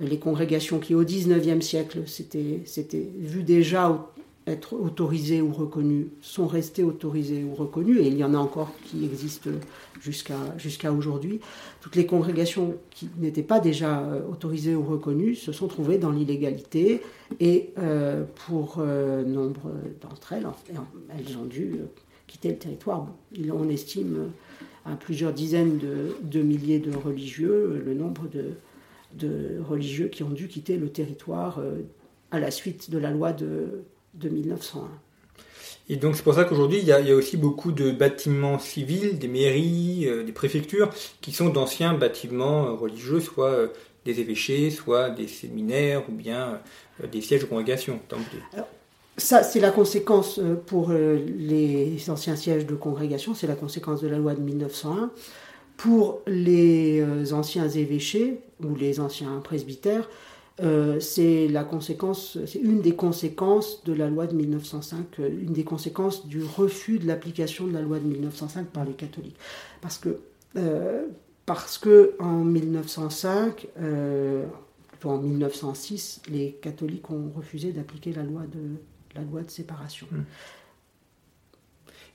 les 0.00 0.18
congrégations 0.18 0.78
qui 0.78 0.94
au 0.94 1.04
XIXe 1.04 1.64
siècle 1.64 2.00
s'étaient 2.06 3.10
vues 3.18 3.42
déjà 3.42 4.10
être 4.46 4.74
autorisées 4.74 5.40
ou 5.42 5.52
reconnues 5.52 6.08
sont 6.20 6.46
restées 6.46 6.82
autorisées 6.82 7.44
ou 7.44 7.54
reconnues, 7.54 7.98
et 7.98 8.06
il 8.08 8.16
y 8.16 8.24
en 8.24 8.34
a 8.34 8.38
encore 8.38 8.72
qui 8.84 9.04
existent 9.04 9.50
jusqu'à 10.00 10.92
aujourd'hui. 10.92 11.40
Toutes 11.80 11.96
les 11.96 12.06
congrégations 12.06 12.76
qui 12.90 13.08
n'étaient 13.18 13.42
pas 13.42 13.60
déjà 13.60 14.00
euh, 14.00 14.20
autorisées 14.30 14.74
ou 14.74 14.82
reconnues 14.82 15.34
se 15.34 15.52
sont 15.52 15.68
trouvées 15.68 15.98
dans 15.98 16.10
l'illégalité, 16.10 17.02
et 17.38 17.70
euh, 17.78 18.24
pour 18.46 18.76
euh, 18.78 19.24
nombre 19.24 19.70
d'entre 20.00 20.32
elles, 20.32 20.46
elles 21.10 21.36
ont 21.36 21.46
dû 21.46 21.76
quitter 22.26 22.50
le 22.50 22.58
territoire. 22.58 23.06
On 23.52 23.68
estime 23.68 24.30
à 24.86 24.96
plusieurs 24.96 25.32
dizaines 25.32 25.78
de, 26.22 26.42
milliers 26.42 26.78
de 26.78 26.96
religieux 26.96 27.82
le 27.84 27.94
nombre 27.94 28.28
de, 28.32 28.54
de, 29.14 29.60
religieux 29.68 30.08
qui 30.08 30.22
ont 30.22 30.30
dû 30.30 30.48
quitter 30.48 30.76
le 30.76 30.88
territoire 30.88 31.60
à 32.30 32.38
la 32.38 32.50
suite 32.50 32.90
de 32.90 32.98
la 32.98 33.10
loi 33.10 33.32
de 33.32 33.82
de 34.14 34.28
1901. 34.28 34.88
Et 35.88 35.96
donc 35.96 36.14
c'est 36.14 36.22
pour 36.22 36.34
ça 36.34 36.44
qu'aujourd'hui 36.44 36.78
il, 36.78 36.86
y, 36.86 36.92
a 36.92 37.14
aussi 37.14 37.36
beaucoup 37.36 37.72
de 37.72 37.90
bâtiments 37.90 38.58
civils, 38.58 39.18
des 39.18 39.28
mairies, 39.28 40.06
euh, 40.06 40.22
des 40.22 40.32
préfectures, 40.32 40.90
qui 41.20 41.32
sont 41.32 41.48
d'anciens 41.48 41.94
bâtiments 41.94 42.66
euh, 42.66 42.72
religieux, 42.72 43.20
soit 43.20 43.50
euh, 43.50 43.68
des 44.04 44.20
évêchés, 44.20 44.70
soit 44.70 45.10
des 45.10 45.26
séminaires 45.26 46.02
ou 46.08 46.12
bien 46.12 46.60
des 47.12 47.20
sièges 47.20 47.42
de 47.42 47.46
congrégation. 47.46 48.00
ça, 49.18 49.42
c'est 49.42 49.60
la 49.60 49.70
conséquence 49.70 50.40
pour 50.66 50.90
les 50.90 51.98
anciens 52.08 52.34
sièges 52.34 52.64
de 52.64 52.74
congrégation, 52.74 53.34
c'est 53.34 53.46
la 53.46 53.56
conséquence 53.56 54.00
de 54.00 54.08
la 54.08 54.16
loi 54.16 54.34
de 54.34 54.40
1901. 54.40 55.10
Pour 55.76 56.22
les 56.26 57.04
anciens 57.34 57.68
évêchés 57.68 58.40
ou 58.64 58.74
les 58.74 59.00
anciens 59.00 59.40
presbytères, 59.40 60.08
euh, 60.62 61.00
c'est 61.00 61.48
la 61.48 61.64
conséquence, 61.64 62.36
c'est 62.46 62.58
une 62.58 62.82
des 62.82 62.94
conséquences 62.94 63.82
de 63.84 63.94
la 63.94 64.10
loi 64.10 64.26
de 64.26 64.34
1905, 64.34 65.18
euh, 65.18 65.28
une 65.28 65.54
des 65.54 65.64
conséquences 65.64 66.26
du 66.26 66.42
refus 66.42 66.98
de 66.98 67.06
l'application 67.06 67.66
de 67.66 67.72
la 67.72 67.80
loi 67.80 67.98
de 67.98 68.04
1905 68.04 68.66
par 68.66 68.84
les 68.84 68.92
catholiques. 68.92 69.38
Parce 69.80 69.96
que, 69.96 70.20
euh, 70.56 71.06
parce 71.46 71.78
que 71.78 72.14
en 72.18 72.44
1905, 72.44 73.68
plutôt 74.88 75.08
en 75.08 75.18
1906, 75.18 76.20
les 76.30 76.58
catholiques 76.60 77.10
ont 77.10 77.30
refusé 77.34 77.72
d'appliquer 77.72 78.12
la 78.12 78.22
loi 78.22 78.42
de, 78.42 78.76
la 79.14 79.22
loi 79.22 79.42
de 79.42 79.50
séparation. 79.50 80.06
Hmm. 80.10 80.24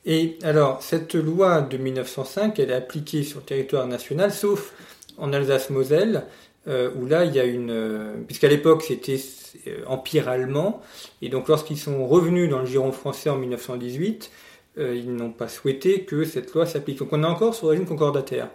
Et 0.05 0.38
alors, 0.43 0.84
cette 0.84 1.15
loi 1.15 1.62
de 1.62 1.77
1905, 1.77 2.60
elle 2.60 2.69
est 2.69 2.75
appliquée 2.75 3.23
sur 3.23 3.39
le 3.39 3.45
territoire 3.45 3.88
national, 3.88 4.31
sauf 4.31 4.71
en 5.17 5.34
Alsace-Moselle, 5.34 6.25
euh, 6.67 6.89
où 6.95 7.06
là, 7.06 7.25
il 7.25 7.34
y 7.34 7.39
a 7.39 7.45
une... 7.45 7.71
Euh, 7.71 8.15
puisqu'à 8.25 8.47
l'époque, 8.47 8.84
c'était 8.84 9.19
euh, 9.67 9.84
empire 9.88 10.30
allemand, 10.30 10.82
et 11.21 11.30
donc 11.30 11.47
lorsqu'ils 11.47 11.78
sont 11.78 12.06
revenus 12.08 12.49
dans 12.49 12.60
le 12.60 12.65
giron 12.65 12.91
français 12.91 13.30
en 13.30 13.38
1918, 13.38 14.32
ils 14.78 15.15
n'ont 15.15 15.32
pas 15.32 15.47
souhaité 15.47 16.01
que 16.01 16.25
cette 16.25 16.54
loi 16.54 16.65
s'applique. 16.65 16.99
Donc 16.99 17.13
on 17.13 17.23
est 17.23 17.28
encore 17.28 17.56
sur 17.56 17.67
le 17.67 17.71
régime 17.71 17.86
concordataire. 17.86 18.49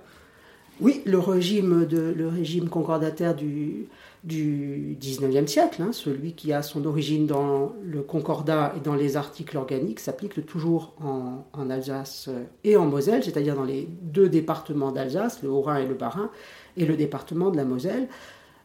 Oui, 0.79 1.01
le 1.07 1.19
régime, 1.19 1.87
de, 1.87 2.13
le 2.15 2.29
régime 2.29 2.69
concordataire 2.69 3.35
du, 3.35 3.87
du 4.23 4.97
19e 5.01 5.47
siècle, 5.47 5.83
hein, 5.83 5.93
celui 5.93 6.35
qui 6.35 6.53
a 6.53 6.63
son 6.63 6.85
origine 6.85 7.27
dans 7.27 7.73
le 7.83 8.03
concordat 8.03 8.75
et 8.77 8.81
dans 8.81 8.95
les 8.95 9.17
articles 9.17 9.57
organiques, 9.57 10.01
s'applique 10.01 10.45
toujours 10.45 10.95
en, 11.03 11.71
Alsace 11.71 12.29
et 12.65 12.77
en 12.77 12.87
Moselle, 12.87 13.25
c'est-à-dire 13.25 13.55
dans 13.55 13.65
les 13.65 13.89
deux 14.03 14.29
départements 14.29 14.93
d'Alsace, 14.93 15.43
le 15.43 15.49
Haut-Rhin 15.49 15.79
et 15.79 15.87
le 15.87 15.95
Bas-Rhin, 15.95 16.31
et 16.77 16.85
le 16.85 16.97
département 16.97 17.51
de 17.51 17.57
la 17.57 17.65
Moselle. 17.65 18.09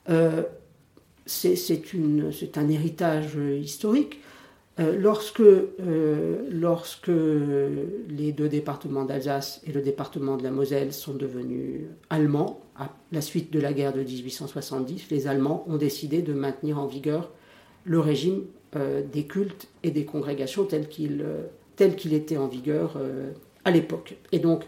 Euh, 0.09 0.43
c'est 1.25 2.57
un 2.57 2.69
héritage 2.69 3.35
historique. 3.35 4.19
Euh, 4.79 4.97
lorsque, 4.97 5.39
euh, 5.39 6.47
lorsque 6.51 7.07
les 7.07 8.33
deux 8.33 8.49
départements 8.49 9.05
d'Alsace 9.05 9.61
et 9.65 9.71
le 9.71 9.81
département 9.81 10.35
de 10.35 10.43
la 10.43 10.51
Moselle 10.51 10.91
sont 10.91 11.13
devenus 11.13 11.83
allemands, 12.09 12.59
à 12.75 12.89
la 13.13 13.21
suite 13.21 13.53
de 13.53 13.59
la 13.59 13.71
guerre 13.71 13.93
de 13.93 14.03
1870, 14.03 15.09
les 15.11 15.27
Allemands 15.27 15.63
ont 15.67 15.77
décidé 15.77 16.21
de 16.21 16.33
maintenir 16.33 16.77
en 16.77 16.87
vigueur 16.87 17.31
le 17.85 18.01
régime 18.01 18.43
euh, 18.75 19.01
des 19.01 19.23
cultes 19.23 19.69
et 19.83 19.91
des 19.91 20.03
congrégations 20.03 20.65
tel 20.65 20.89
qu'il 20.89 22.13
était 22.13 22.37
en 22.37 22.47
vigueur 22.47 22.97
à 23.63 23.71
l'époque. 23.71 24.17
Et 24.33 24.39
donc, 24.39 24.63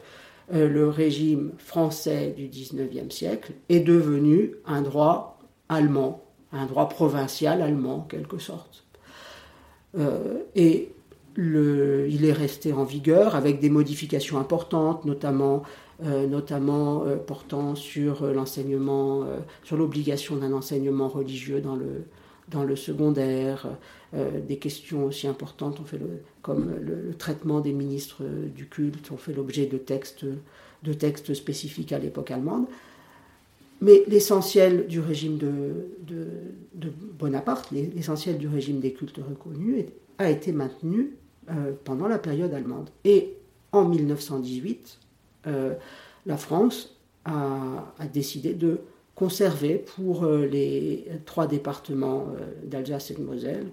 le 0.54 0.88
régime 0.88 1.52
français 1.58 2.34
du 2.36 2.48
19e 2.48 3.12
siècle 3.12 3.52
est 3.68 3.82
devenu 3.82 4.56
un 4.66 4.82
droit 4.82 5.40
allemand, 5.68 6.24
un 6.54 6.66
droit 6.66 6.88
provincial 6.88 7.62
allemand 7.62 7.98
en 7.98 8.02
quelque 8.02 8.38
sorte. 8.38 8.87
Euh, 9.98 10.40
et 10.56 10.92
il 11.38 12.26
est 12.26 12.34
resté 12.34 12.74
en 12.74 12.84
vigueur 12.84 13.36
avec 13.36 13.60
des 13.60 13.70
modifications 13.70 14.40
importantes, 14.40 15.06
notamment, 15.06 15.64
euh, 16.04 16.28
euh, 16.28 17.16
portant 17.18 17.76
sur 17.76 18.26
l'enseignement, 18.26 19.26
sur 19.64 19.78
l'obligation 19.78 20.36
d'un 20.36 20.54
enseignement 20.54 21.08
religieux 21.08 21.62
dans 21.62 21.76
le, 22.64 22.76
secondaire, 22.76 23.68
des 24.14 24.58
questions 24.58 25.06
aussi 25.06 25.28
importantes, 25.28 25.80
comme 26.42 26.74
le, 26.82 27.14
traitement 27.14 27.60
des 27.60 27.74
ministres 27.74 28.24
du 28.56 28.68
culte, 28.68 29.12
ont 29.12 29.18
fait 29.18 29.34
l'objet 29.34 29.68
de 29.68 29.78
textes, 29.78 30.26
de 30.84 30.94
textes 30.94 31.36
spécifiques 31.36 31.94
à 31.94 32.00
l'époque 32.00 32.32
allemande. 32.32 32.66
Mais 33.82 34.04
l'essentiel 34.08 34.88
du 34.88 35.00
régime 35.00 35.38
de, 35.38 35.90
Bonaparte, 37.20 37.72
l'essentiel 37.72 38.38
du 38.38 38.48
régime 38.48 38.80
des 38.80 38.94
cultes 38.94 39.18
reconnus, 39.18 39.86
a 40.20 40.30
été 40.30 40.52
maintenu 40.52 41.16
euh, 41.50 41.74
pendant 41.84 42.08
la 42.08 42.20
période 42.20 42.54
allemande. 42.54 42.90
Et 43.04 43.34
en 43.72 43.86
1918, 43.86 45.00
euh, 45.48 45.74
la 46.26 46.38
France 46.38 46.96
a, 47.26 47.94
décidé 48.14 48.54
de 48.54 48.80
conserver 49.16 49.78
pour 49.78 50.24
euh, 50.24 50.46
les 50.46 51.08
trois 51.26 51.48
départements 51.48 52.28
d'Alsace 52.64 53.12
et 53.12 53.16
de 53.16 53.22
Moselle, 53.22 53.68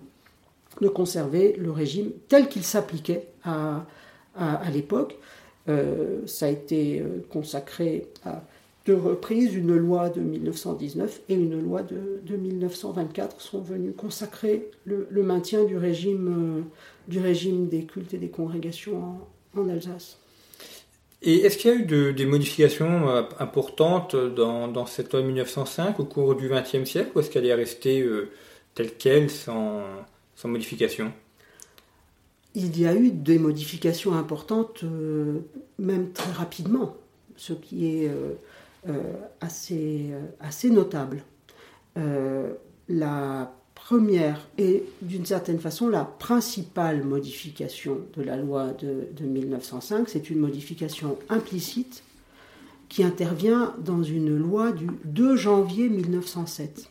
de 0.80 0.88
conserver 0.88 1.54
le 1.58 1.70
régime 1.70 2.10
tel 2.28 2.48
qu'il 2.48 2.64
s'appliquait 2.64 3.28
à, 3.44 3.86
à 4.34 4.70
l'époque. 4.70 5.16
ça 6.26 6.46
a 6.46 6.48
été 6.48 7.02
consacré 7.30 8.08
à 8.24 8.42
deux 8.84 8.96
reprises, 8.96 9.54
une 9.54 9.74
loi 9.76 10.10
de 10.10 10.20
1919 10.20 11.22
et 11.28 11.34
une 11.34 11.62
loi 11.62 11.82
de, 11.82 12.36
1924 12.36 13.40
sont 13.40 13.60
venues 13.60 13.92
consacrer 13.92 14.70
le, 14.84 15.06
maintien 15.22 15.64
du 15.64 15.76
régime, 15.76 16.28
euh, 16.58 16.62
du 17.08 17.18
régime 17.18 17.68
des 17.68 17.84
cultes 17.84 18.12
et 18.12 18.18
des 18.18 18.28
congrégations 18.28 19.18
en, 19.56 19.68
Alsace. 19.68 20.18
Et 21.22 21.38
est-ce 21.38 21.56
qu'il 21.56 21.70
y 21.70 21.74
a 21.74 21.76
eu 21.76 22.12
des 22.12 22.26
modifications 22.26 23.08
euh, 23.08 23.22
importantes 23.38 24.14
dans, 24.14 24.86
cette 24.86 25.12
loi 25.12 25.22
de 25.22 25.26
1905 25.26 25.98
au 26.00 26.04
cours 26.04 26.34
du 26.34 26.50
XXe 26.50 26.88
siècle 26.88 27.12
ou 27.14 27.20
est-ce 27.20 27.30
qu'elle 27.30 27.46
est 27.46 27.54
restée 27.54 28.02
euh, 28.02 28.30
telle 28.74 28.92
qu'elle 28.92 29.30
sans, 29.30 29.82
sans, 30.36 30.48
modification? 30.48 31.12
Il 32.54 32.78
y 32.78 32.86
a 32.86 32.94
eu 32.94 33.10
des 33.10 33.38
modifications 33.38 34.12
importantes, 34.12 34.84
même 35.78 36.12
très 36.12 36.30
rapidement, 36.32 36.96
ce 37.36 37.52
qui 37.52 37.86
est 37.86 38.08
euh, 38.08 38.34
assez, 39.40 40.10
euh, 40.12 40.20
assez 40.40 40.70
notable. 40.70 41.22
Euh, 41.96 42.54
la 42.88 43.54
première 43.74 44.48
et 44.58 44.84
d'une 45.02 45.26
certaine 45.26 45.58
façon 45.58 45.88
la 45.88 46.04
principale 46.04 47.02
modification 47.02 47.98
de 48.16 48.22
la 48.22 48.36
loi 48.36 48.72
de, 48.72 49.08
de 49.14 49.24
1905, 49.24 50.08
c'est 50.08 50.30
une 50.30 50.38
modification 50.38 51.18
implicite 51.28 52.02
qui 52.88 53.02
intervient 53.02 53.74
dans 53.78 54.02
une 54.02 54.36
loi 54.36 54.72
du 54.72 54.86
2 55.04 55.36
janvier 55.36 55.88
1907. 55.88 56.90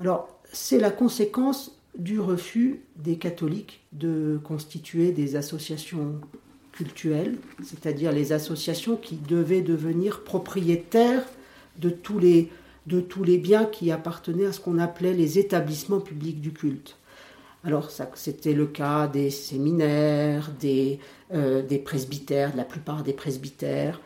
Alors, 0.00 0.28
c'est 0.52 0.78
la 0.78 0.90
conséquence 0.90 1.78
du 1.98 2.20
refus 2.20 2.80
des 2.96 3.16
catholiques 3.16 3.84
de 3.92 4.40
constituer 4.42 5.12
des 5.12 5.36
associations 5.36 6.20
c'est-à-dire 7.62 8.12
les 8.12 8.32
associations 8.32 8.96
qui 8.96 9.16
devaient 9.16 9.62
devenir 9.62 10.24
propriétaires 10.24 11.24
de 11.78 11.90
tous 11.90 12.18
les, 12.18 12.50
de 12.86 13.00
tous 13.00 13.24
les 13.24 13.38
biens 13.38 13.64
qui 13.64 13.90
appartenaient 13.90 14.46
à 14.46 14.52
ce 14.52 14.60
qu'on 14.60 14.78
appelait 14.78 15.12
les 15.12 15.38
établissements 15.38 16.00
publics 16.00 16.40
du 16.40 16.52
culte. 16.52 16.96
Alors 17.64 17.90
c'était 18.14 18.52
le 18.52 18.66
cas 18.66 19.06
des 19.06 19.30
séminaires, 19.30 20.50
des, 20.60 20.98
euh, 21.32 21.62
presbytères, 21.84 22.52
de 22.52 22.58
la 22.58 22.64
plupart 22.64 23.02
des 23.02 23.14
presbytères, 23.14 24.00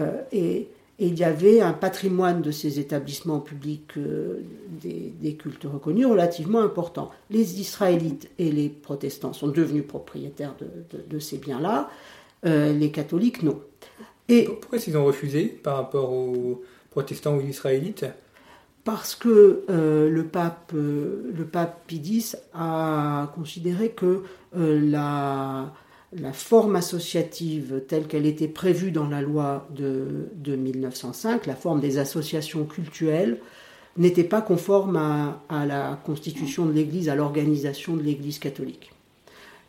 euh, 0.00 0.20
et, 0.32 0.68
il 1.00 1.18
y 1.18 1.24
avait 1.24 1.60
un 1.62 1.72
patrimoine 1.72 2.42
de 2.42 2.50
ces 2.50 2.78
établissements 2.78 3.40
publics 3.40 3.96
euh, 3.96 4.42
des, 4.82 5.34
cultes 5.34 5.64
reconnus 5.64 6.06
relativement 6.06 6.60
important. 6.60 7.10
Les 7.30 7.58
Israélites 7.58 8.30
et 8.38 8.52
les 8.52 8.68
protestants 8.68 9.32
sont 9.32 9.48
devenus 9.48 9.86
propriétaires 9.86 10.54
de, 11.08 11.18
ces 11.18 11.38
biens-là, 11.38 11.88
euh, 12.44 12.74
les 12.74 12.90
catholiques 12.90 13.42
non. 13.42 13.60
Et 14.28 14.44
Pourquoi 14.44 14.78
ils 14.86 14.96
ont 14.96 15.06
refusé 15.06 15.46
par 15.46 15.76
rapport 15.76 16.12
aux 16.12 16.62
protestants 16.90 17.34
ou 17.34 17.38
aux 17.38 17.46
Israélites? 17.46 18.04
Parce 18.84 19.14
que 19.14 19.64
euh, 19.70 20.10
le, 20.10 20.24
pape, 20.24 20.72
le 20.74 21.44
pape 21.50 21.86
Pie 21.86 22.32
a 22.54 23.32
considéré 23.34 23.90
que 23.90 24.22
la, 24.54 25.72
la 26.12 26.32
forme 26.32 26.76
associative 26.76 27.82
telle 27.86 28.06
qu'elle 28.06 28.26
était 28.26 28.48
prévue 28.48 28.90
dans 28.90 29.08
la 29.08 29.22
loi 29.22 29.68
de, 29.70 30.28
1905, 30.44 31.46
la 31.46 31.54
forme 31.54 31.80
des 31.80 31.98
associations 31.98 32.64
cultuelles, 32.64 33.38
n'était 33.96 34.24
pas 34.24 34.40
conforme 34.40 34.96
à, 34.96 35.66
la 35.66 36.00
constitution 36.04 36.66
de 36.66 36.72
l'Église, 36.72 37.08
à 37.08 37.14
l'organisation 37.14 37.96
de 37.96 38.02
l'Église 38.02 38.38
catholique. 38.38 38.92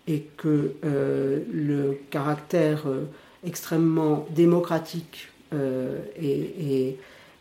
Et 0.08 0.27
que 0.38 0.73
euh, 0.84 1.41
le 1.51 1.99
caractère 2.10 2.88
euh, 2.88 3.06
extrêmement 3.45 4.25
démocratique 4.32 5.27
euh, 5.54 5.99
et, 6.19 6.97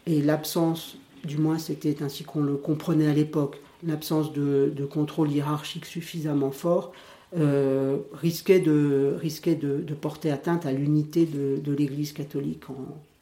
l'absence, 0.07 0.97
du 1.25 1.39
moins 1.39 1.59
c'était 1.59 2.03
ainsi 2.03 2.25
qu'on 2.25 2.43
le 2.43 2.57
comprenait 2.57 3.07
à 3.07 3.15
l'époque, 3.15 3.61
l'absence 3.87 4.33
de, 4.33 4.89
contrôle 4.91 5.31
hiérarchique 5.31 5.85
suffisamment 5.87 6.51
fort, 6.51 6.93
euh, 7.39 7.99
risquait, 8.13 8.59
de, 8.59 9.15
risquait 9.21 9.55
de, 9.55 9.95
porter 9.95 10.33
atteinte 10.33 10.67
à 10.67 10.73
l'unité 10.73 11.27
de, 11.27 11.73
l'Église 11.73 12.13
catholique 12.13 12.65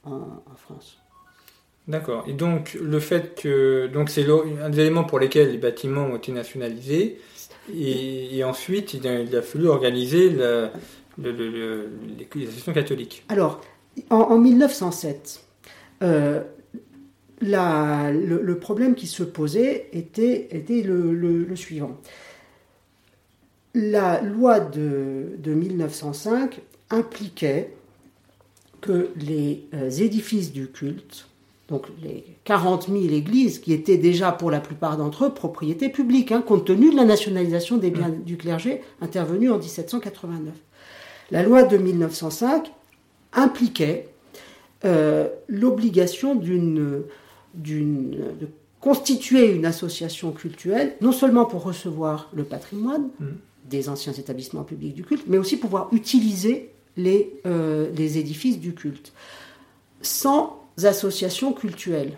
en, 0.04 0.16
France. 0.56 0.98
D'accord. 1.88 2.24
Et 2.26 2.32
donc 2.32 2.74
le 2.80 3.00
fait 3.00 3.34
que 3.34 3.86
donc 3.86 4.08
c'est 4.08 4.26
un 4.62 4.70
des 4.70 4.80
éléments 4.80 5.04
pour 5.04 5.18
lesquels 5.18 5.52
les 5.52 5.58
bâtiments 5.58 6.06
ont 6.06 6.16
été 6.16 6.32
nationalisés, 6.32 7.18
et, 7.74 8.42
ensuite 8.44 8.94
il 8.94 9.06
a, 9.06 9.42
fallu 9.42 9.68
organiser 9.68 10.30
la, 10.30 10.72
catholique. 12.72 13.24
Alors 13.28 13.60
en, 14.08 14.38
1907. 14.38 15.44
Euh, 16.02 16.42
le, 17.40 18.54
problème 18.54 18.94
qui 18.94 19.06
se 19.06 19.22
posait 19.22 19.88
était, 19.92 20.48
était 20.50 20.82
le 20.82 21.56
suivant 21.56 21.98
la 23.78 24.20
loi 24.20 24.58
de, 24.58 25.38
1905 25.44 26.60
impliquait 26.90 27.72
que 28.80 29.10
les 29.16 29.66
euh, 29.74 29.88
édifices 29.90 30.52
du 30.52 30.68
culte 30.68 31.28
donc 31.68 31.86
les 32.02 32.24
40 32.44 32.88
000 32.88 32.98
églises 33.12 33.58
qui 33.58 33.74
étaient 33.74 33.98
déjà 33.98 34.32
pour 34.32 34.50
la 34.50 34.58
plupart 34.58 34.96
d'entre 34.96 35.26
eux 35.26 35.34
propriété 35.34 35.90
publique, 35.90 36.32
hein, 36.32 36.40
compte 36.40 36.64
tenu 36.64 36.90
de 36.90 36.96
la 36.96 37.04
nationalisation 37.04 37.76
des 37.76 37.90
biens 37.90 38.08
du 38.08 38.38
clergé 38.38 38.80
intervenue 39.02 39.50
en 39.50 39.58
1789. 39.58 40.54
La 41.30 41.42
loi 41.42 41.64
de 41.64 41.76
1905 41.76 42.72
impliquait 43.34 44.08
euh, 44.86 45.28
l'obligation 45.46 46.34
d'une, 46.34 47.02
de 47.54 48.48
constituer 48.80 49.50
une 49.50 49.66
association 49.66 50.32
cultuelle, 50.32 50.94
non 51.02 51.12
seulement 51.12 51.44
pour 51.44 51.64
recevoir 51.64 52.30
le 52.32 52.44
patrimoine 52.44 53.10
mm. 53.20 53.26
Des 53.68 53.88
anciens 53.88 54.12
établissements 54.12 54.64
publics 54.64 54.94
du 54.94 55.04
culte, 55.04 55.24
mais 55.26 55.38
aussi 55.38 55.56
pouvoir 55.56 55.88
utiliser 55.92 56.70
les, 56.96 57.40
euh, 57.46 57.90
les 57.94 58.18
édifices 58.18 58.58
du 58.58 58.74
culte. 58.74 59.12
Sans 60.02 60.58
associations 60.84 61.52
cultuelles. 61.52 62.16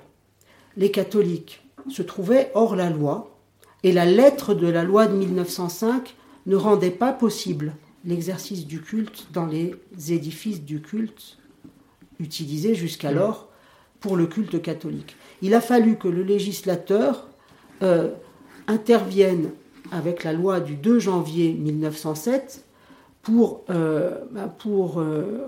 Les 0.77 0.91
catholiques 0.91 1.63
se 1.89 2.03
trouvaient 2.03 2.51
hors 2.55 2.77
la 2.77 2.91
loi 2.91 3.39
et 3.83 3.93
la 3.93 4.05
lettre 4.05 4.55
de 4.55 4.67
la 4.67 4.85
loi 4.85 5.07
de 5.07 5.17
1905 5.17 6.15
ne 6.47 6.57
rendait 6.57 6.91
pas 6.91 7.13
possible 7.13 7.75
l'exercice 8.05 8.67
du 8.67 8.81
culte 8.81 9.29
dans 9.33 9.47
les 9.47 9.75
édifices 10.09 10.63
du 10.63 10.81
culte 10.81 11.39
utilisés 12.19 12.75
jusqu'alors 12.75 13.49
pour 14.01 14.17
le 14.17 14.27
culte 14.27 14.61
catholique. 14.63 15.17
Il 15.43 15.55
a 15.55 15.61
fallu 15.61 15.97
que 15.97 16.09
le 16.09 16.23
législateur 16.23 17.29
euh, 17.83 18.11
intervienne 18.67 19.51
avec 19.91 20.25
la 20.25 20.33
loi 20.33 20.61
du 20.61 20.75
2 20.75 20.99
janvier 20.99 21.53
1907 21.53 22.65
pour, 23.23 23.65
euh, 23.71 24.19
bah, 24.33 24.55
euh, 24.67 25.47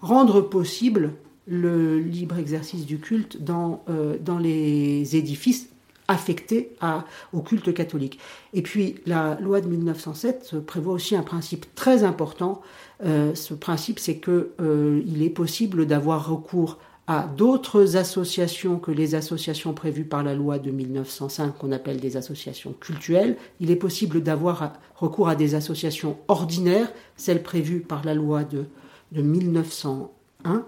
rendre 0.00 0.40
possible 0.40 1.12
le 1.46 1.98
libre 1.98 2.38
exercice 2.38 2.86
du 2.86 2.98
culte 2.98 3.42
dans, 3.42 3.82
euh, 3.88 4.16
dans 4.20 4.38
les 4.38 5.16
édifices 5.16 5.68
affectés 6.08 6.72
à, 6.80 7.04
au 7.32 7.40
culte 7.40 7.72
catholique. 7.72 8.18
Et 8.52 8.62
puis 8.62 8.96
la 9.06 9.38
loi 9.40 9.60
de 9.60 9.68
1907 9.68 10.58
prévoit 10.66 10.92
aussi 10.92 11.14
un 11.14 11.22
principe 11.22 11.72
très 11.76 12.02
important. 12.02 12.62
Ce 13.02 13.54
principe, 13.54 13.98
c'est 13.98 14.16
qu'il 14.16 14.44
euh, 14.60 15.20
est 15.20 15.30
possible 15.30 15.86
d'avoir 15.86 16.28
recours 16.28 16.78
à 17.10 17.24
d'autres 17.26 17.96
associations 17.96 18.78
que 18.78 18.92
les 18.92 19.16
associations 19.16 19.74
prévues 19.74 20.04
par 20.04 20.22
la 20.22 20.32
loi 20.32 20.60
de 20.60 20.70
1905 20.70 21.58
qu'on 21.58 21.72
appelle 21.72 21.98
des 21.98 22.16
associations 22.16 22.72
cultuelles. 22.72 23.36
Il 23.58 23.72
est 23.72 23.76
possible 23.76 24.22
d'avoir 24.22 24.74
recours 24.94 25.28
à 25.28 25.34
des 25.34 25.56
associations 25.56 26.18
ordinaires, 26.28 26.92
celles 27.16 27.42
prévues 27.42 27.80
par 27.80 28.04
la 28.04 28.14
loi 28.14 28.44
de, 28.44 28.66
de 29.10 29.22
1901 29.22 30.64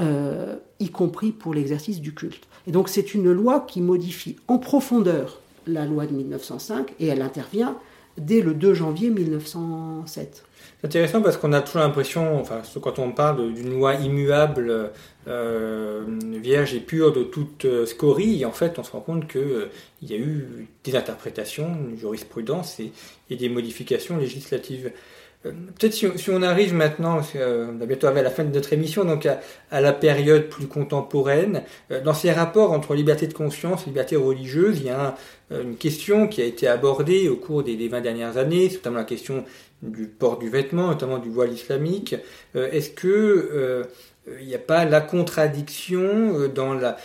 euh, 0.00 0.56
y 0.78 0.90
compris 0.90 1.32
pour 1.32 1.54
l'exercice 1.54 2.02
du 2.02 2.12
culte. 2.12 2.46
Et 2.66 2.70
donc 2.70 2.90
c'est 2.90 3.14
une 3.14 3.32
loi 3.32 3.60
qui 3.60 3.80
modifie 3.80 4.36
en 4.48 4.58
profondeur 4.58 5.40
la 5.66 5.86
loi 5.86 6.04
de 6.04 6.12
1905 6.12 6.92
et 7.00 7.06
elle 7.06 7.22
intervient 7.22 7.78
dès 8.18 8.42
le 8.42 8.52
2 8.52 8.74
janvier 8.74 9.08
1907. 9.08 10.44
C'est 10.80 10.86
intéressant 10.86 11.22
parce 11.22 11.36
qu'on 11.36 11.52
a 11.52 11.60
toujours 11.60 11.82
l'impression, 11.82 12.40
enfin, 12.40 12.62
quand 12.80 12.98
on 12.98 13.12
parle 13.12 13.52
d'une 13.54 13.70
loi 13.70 13.94
immuable, 13.94 14.90
euh, 15.28 16.04
vierge 16.40 16.74
et 16.74 16.80
pure 16.80 17.12
de 17.12 17.22
toute 17.22 17.64
euh, 17.64 17.86
scorie, 17.86 18.44
en 18.44 18.50
fait, 18.50 18.78
on 18.78 18.82
se 18.82 18.90
rend 18.90 19.00
compte 19.00 19.28
qu'il 19.28 19.68
y 20.02 20.14
a 20.14 20.16
eu 20.16 20.66
des 20.82 20.96
interprétations, 20.96 21.68
une 21.88 21.96
jurisprudence 21.96 22.80
et 22.80 23.36
des 23.36 23.48
modifications 23.48 24.16
législatives. 24.16 24.90
Euh, 25.46 25.52
peut-être 25.78 25.94
si, 25.94 26.30
on 26.30 26.42
arrive 26.42 26.74
maintenant, 26.74 27.20
euh, 27.36 27.72
on 27.76 27.80
a 27.80 27.86
bientôt 27.86 28.06
à 28.06 28.12
la 28.12 28.30
fin 28.30 28.44
de 28.44 28.54
notre 28.54 28.72
émission, 28.72 29.04
donc 29.04 29.26
à, 29.26 29.80
la 29.80 29.92
période 29.92 30.48
plus 30.48 30.66
contemporaine, 30.66 31.62
euh, 31.90 32.00
dans 32.00 32.14
ces 32.14 32.32
rapports 32.32 32.72
entre 32.72 32.94
liberté 32.94 33.26
de 33.26 33.34
conscience 33.34 33.82
et 33.84 33.90
liberté 33.90 34.16
religieuse, 34.16 34.78
il 34.78 34.86
y 34.86 34.90
a 34.90 35.16
une 35.50 35.76
question 35.76 36.28
qui 36.28 36.40
a 36.40 36.46
été 36.46 36.66
abordée 36.66 37.28
au 37.28 37.36
cours 37.36 37.62
des, 37.62 37.76
des 37.76 37.88
20 37.88 38.00
dernières 38.00 38.38
années, 38.38 38.70
notamment 38.72 38.98
la 38.98 39.04
question 39.04 39.44
du 39.82 40.06
port 40.06 40.38
du 40.38 40.48
vêtement, 40.48 40.86
notamment 40.86 41.18
du 41.18 41.28
voile 41.28 41.52
islamique. 41.52 42.14
Est-ce 42.54 42.88
que 42.88 43.84
il 44.40 44.46
n'y 44.46 44.54
a 44.54 44.58
pas 44.58 44.86
la 44.86 45.02
contradiction 45.02 46.48
dans 46.54 46.72
la, 46.72 46.96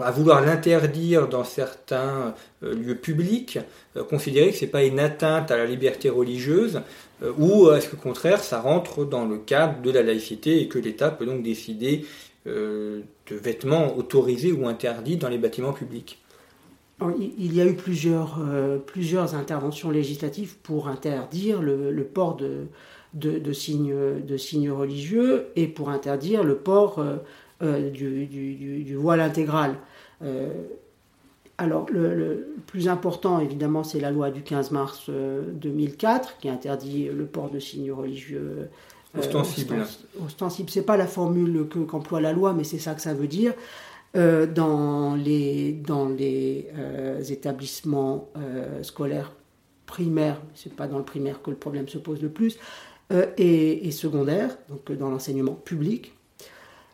à 0.00 0.10
vouloir 0.10 0.40
l'interdire 0.40 1.28
dans 1.28 1.44
certains 1.44 2.34
lieux 2.62 2.96
publics, 2.96 3.60
considérer 4.08 4.50
que 4.50 4.56
c'est 4.56 4.66
pas 4.66 4.82
une 4.82 4.98
atteinte 4.98 5.52
à 5.52 5.56
la 5.56 5.66
liberté 5.66 6.08
religieuse, 6.08 6.76
euh, 6.76 6.80
ou 7.38 7.70
est-ce 7.70 7.88
qu'au 7.88 7.96
contraire 7.96 8.42
ça 8.42 8.60
rentre 8.60 9.04
dans 9.04 9.24
le 9.24 9.38
cadre 9.38 9.80
de 9.80 9.90
la 9.90 10.02
laïcité 10.02 10.60
et 10.60 10.68
que 10.68 10.78
l'État 10.78 11.10
peut 11.10 11.26
donc 11.26 11.42
décider 11.42 12.04
euh, 12.46 13.02
de 13.30 13.36
vêtements 13.36 13.96
autorisés 13.96 14.52
ou 14.52 14.66
interdits 14.68 15.16
dans 15.16 15.28
les 15.28 15.38
bâtiments 15.38 15.72
publics? 15.72 16.20
Il 17.18 17.54
y 17.54 17.60
a 17.60 17.66
eu 17.66 17.74
plusieurs, 17.74 18.38
euh, 18.40 18.78
interventions 19.32 19.90
législatives 19.90 20.56
pour 20.62 20.88
interdire 20.88 21.60
le, 21.60 22.04
port 22.04 22.36
de, 22.36 22.66
de, 23.14 23.52
signes, 23.52 23.94
de 24.20 24.36
signes 24.36 24.70
religieux 24.70 25.46
et 25.56 25.66
pour 25.66 25.90
interdire 25.90 26.44
le 26.44 26.56
port 26.56 27.04
du, 27.60 28.96
voile 28.96 29.20
intégral. 29.20 29.76
Alors, 31.58 31.86
le, 31.90 32.54
plus 32.66 32.88
important, 32.88 33.38
évidemment, 33.38 33.84
c'est 33.84 34.00
la 34.00 34.10
loi 34.10 34.30
du 34.30 34.42
15 34.42 34.72
mars 34.72 35.08
2004 35.08 36.28
euh, 36.28 36.32
qui 36.40 36.48
interdit 36.48 37.04
le 37.06 37.26
port 37.26 37.48
de 37.48 37.60
signes 37.60 37.92
religieux 37.92 38.70
euh, 39.16 39.18
ostensibles. 39.18 39.86
Ostensible, 40.24 40.70
c'est 40.70 40.82
pas 40.82 40.96
la 40.96 41.06
formule 41.06 41.68
que, 41.68 41.78
qu'emploie 41.78 42.20
la 42.20 42.32
loi, 42.32 42.54
mais 42.54 42.64
c'est 42.64 42.78
ça 42.78 42.94
que 42.94 43.00
ça 43.00 43.14
veut 43.14 43.28
dire. 43.28 43.52
Euh, 44.16 44.46
dans 44.46 45.14
les, 45.14 45.72
dans 45.72 46.08
les 46.08 46.66
établissements 47.28 48.30
scolaires 48.82 49.32
primaires, 49.86 50.40
c'est 50.54 50.74
pas 50.74 50.88
dans 50.88 50.98
le 50.98 51.04
primaire 51.04 51.40
que 51.40 51.50
le 51.50 51.56
problème 51.56 51.88
se 51.88 51.98
pose 51.98 52.20
le 52.20 52.30
plus, 52.30 52.58
et, 53.36 53.86
et 53.86 53.90
secondaires, 53.92 54.56
donc 54.68 54.90
dans 54.98 55.10
l'enseignement 55.10 55.52
public, 55.52 56.13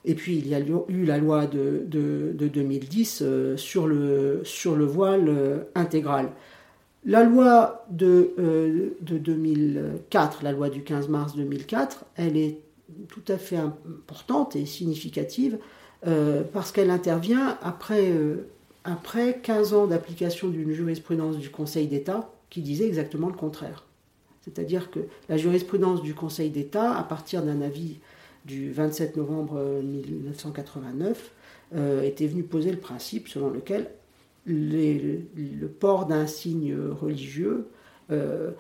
et 0.05 0.15
puis 0.15 0.37
il 0.37 0.49
y 0.49 0.55
a 0.55 0.61
eu 0.61 1.05
la 1.05 1.19
loi 1.19 1.47
de, 1.47 1.85
2010 1.87 3.23
euh, 3.23 3.57
sur, 3.57 3.87
le, 3.87 4.43
voile 4.85 5.29
euh, 5.29 5.59
intégral. 5.75 6.31
La 7.05 7.23
loi 7.25 7.85
de, 7.91 8.35
2004, 9.01 10.39
euh, 10.39 10.45
la 10.45 10.53
loi 10.53 10.71
du 10.71 10.83
15 10.83 11.09
mars 11.09 11.35
2004, 11.37 12.05
elle 12.17 12.37
est 12.37 12.59
tout 13.09 13.23
à 13.29 13.37
fait 13.37 13.57
importante 13.57 14.57
et 14.57 14.67
significative 14.67 15.59
parce 16.53 16.73
qu'elle 16.73 16.91
intervient 16.91 17.59
après 17.63 18.11
15 19.43 19.75
ans 19.75 19.87
d'application 19.87 20.49
d'une 20.49 20.73
jurisprudence 20.73 21.37
du 21.37 21.51
Conseil 21.51 21.87
d'État 21.87 22.31
qui 22.49 22.63
disait 22.63 22.87
exactement 22.87 23.29
le 23.29 23.35
contraire. 23.35 23.85
C'est-à-dire 24.43 24.91
que 24.91 25.01
la 25.29 25.37
jurisprudence 25.37 26.03
du 26.03 26.15
Conseil 26.15 26.51
d'État, 26.51 26.97
à 26.97 27.03
partir 27.05 27.43
d'un 27.43 27.61
avis 27.61 27.99
du 28.51 28.73
27 28.73 29.17
novembre 29.17 29.81
1989 29.83 31.31
euh, 31.77 32.03
était 32.03 32.27
venu 32.27 32.43
poser 32.43 32.73
le 32.73 32.79
principe 32.79 33.29
selon 33.29 33.49
lequel 33.49 33.91
le 34.47 35.67
port 35.67 36.07
d'un 36.07 36.27
signe 36.27 36.75
religieux 37.01 37.69
euh, 38.11 38.51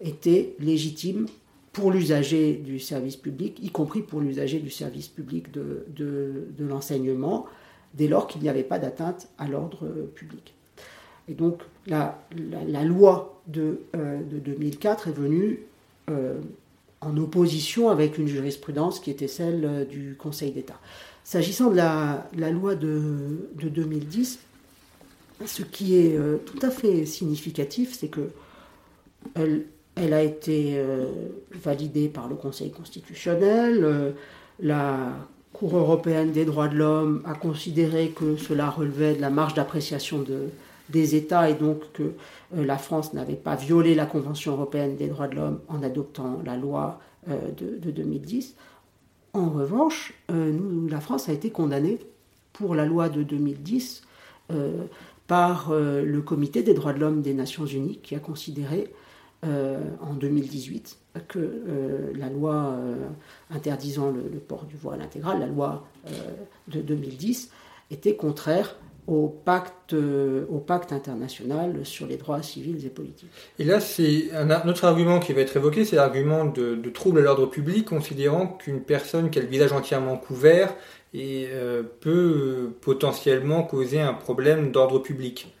était 0.00 0.54
légitime 0.58 1.26
pour 1.72 1.90
l'usager 1.90 2.54
du 2.54 2.78
service 2.78 3.16
public, 3.16 3.58
y 3.62 3.70
compris 3.70 4.02
pour 4.02 4.20
l'usager 4.20 4.58
du 4.58 4.68
service 4.68 5.08
public 5.08 5.50
de, 5.50 6.48
l'enseignement, 6.58 7.46
dès 7.94 8.08
lors 8.08 8.26
qu'il 8.26 8.42
n'y 8.42 8.48
avait 8.48 8.64
pas 8.64 8.78
d'atteinte 8.78 9.28
à 9.38 9.48
l'ordre 9.48 9.86
public. 10.14 10.54
Et 11.28 11.34
donc 11.34 11.62
la, 11.86 12.18
loi 12.84 13.40
euh, 13.56 13.76
de, 13.94 14.38
2004 14.38 15.08
est 15.08 15.12
venue 15.12 15.60
en 17.00 17.16
opposition 17.16 17.88
avec 17.88 18.18
une 18.18 18.26
jurisprudence 18.26 19.00
qui 19.00 19.10
était 19.10 19.28
celle 19.28 19.64
euh, 19.64 19.84
du 19.84 20.16
Conseil 20.18 20.50
d'État. 20.50 20.78
S'agissant 21.24 21.70
de 21.70 21.76
la, 21.76 22.50
loi 22.50 22.74
de, 22.74 23.48
2010, 23.54 24.38
ce 25.44 25.62
qui 25.62 25.96
est 25.96 26.16
euh, 26.16 26.38
tout 26.38 26.58
à 26.62 26.70
fait 26.70 27.04
significatif, 27.06 27.94
c'est 27.94 28.08
que 28.08 28.30
elle, 29.34 30.14
a 30.14 30.22
été 30.22 30.74
euh, 30.76 31.06
validée 31.52 32.08
par 32.08 32.28
le 32.28 32.36
Conseil 32.36 32.70
constitutionnel. 32.70 34.14
la 34.60 35.12
Cour 35.52 35.76
européenne 35.76 36.30
des 36.30 36.44
droits 36.44 36.68
de 36.68 36.76
l'homme 36.76 37.22
a 37.24 37.34
considéré 37.34 38.10
que 38.10 38.36
cela 38.36 38.70
relevait 38.70 39.14
de 39.14 39.20
la 39.20 39.30
marge 39.30 39.54
d'appréciation 39.54 40.20
de, 40.20 40.50
des 40.88 41.14
États 41.14 41.50
et 41.50 41.54
donc 41.54 41.92
que 41.92 42.02
euh, 42.02 42.64
la 42.64 42.78
France 42.78 43.12
n'avait 43.12 43.34
pas 43.34 43.56
violé 43.56 43.94
la 43.94 44.06
Convention 44.06 44.52
européenne 44.52 44.96
des 44.96 45.08
droits 45.08 45.28
de 45.28 45.36
l'homme 45.36 45.60
en 45.68 45.82
adoptant 45.82 46.40
la 46.44 46.56
loi 46.56 47.00
euh, 47.28 47.50
de, 47.52 47.90
2010. 47.90 48.54
En 49.34 49.50
revanche, 49.50 50.14
euh, 50.30 50.88
la 50.88 51.00
France 51.00 51.28
a 51.28 51.32
été 51.32 51.50
condamnée 51.50 51.98
pour 52.52 52.74
la 52.74 52.86
loi 52.86 53.08
de 53.08 53.22
2010 53.22 54.02
par 55.26 55.70
le 55.70 56.20
Comité 56.22 56.62
des 56.62 56.72
droits 56.72 56.94
de 56.94 56.98
l'homme 56.98 57.20
des 57.20 57.34
Nations 57.34 57.66
Unies 57.66 57.98
qui 58.02 58.14
a 58.14 58.18
considéré 58.18 58.90
en 59.44 60.14
2018 60.14 60.96
que 61.28 62.10
la 62.16 62.30
loi 62.30 62.74
interdisant 63.50 64.10
le, 64.10 64.22
port 64.38 64.64
du 64.64 64.74
voile 64.74 65.02
intégral, 65.02 65.38
la 65.38 65.46
loi 65.46 65.86
de 66.68 66.80
2010, 66.80 67.50
était 67.90 68.16
contraire 68.16 68.74
au 69.08 69.28
pacte, 69.28 69.94
euh, 69.94 70.44
au 70.50 70.58
pacte 70.58 70.92
international 70.92 71.80
sur 71.84 72.06
les 72.06 72.18
droits 72.18 72.42
civils 72.42 72.84
et 72.84 72.90
politiques. 72.90 73.30
Et 73.58 73.64
là, 73.64 73.80
c'est 73.80 74.30
un, 74.34 74.68
autre 74.68 74.84
argument 74.84 75.18
qui 75.18 75.32
va 75.32 75.40
être 75.40 75.56
évoqué, 75.56 75.86
c'est 75.86 75.96
l'argument 75.96 76.44
de, 76.44 76.76
trouble 76.90 77.20
à 77.20 77.22
l'ordre 77.22 77.46
public, 77.46 77.86
considérant 77.86 78.46
qu'une 78.46 78.82
personne 78.82 79.30
qui 79.30 79.38
a 79.38 79.42
le 79.42 79.48
visage 79.48 79.72
entièrement 79.72 80.18
couvert 80.18 80.74
euh, 81.16 81.82
peut 82.00 82.70
potentiellement 82.82 83.62
causer 83.62 84.00
un 84.00 84.12
problème 84.12 84.72
d'ordre 84.72 84.98
public. 84.98 85.54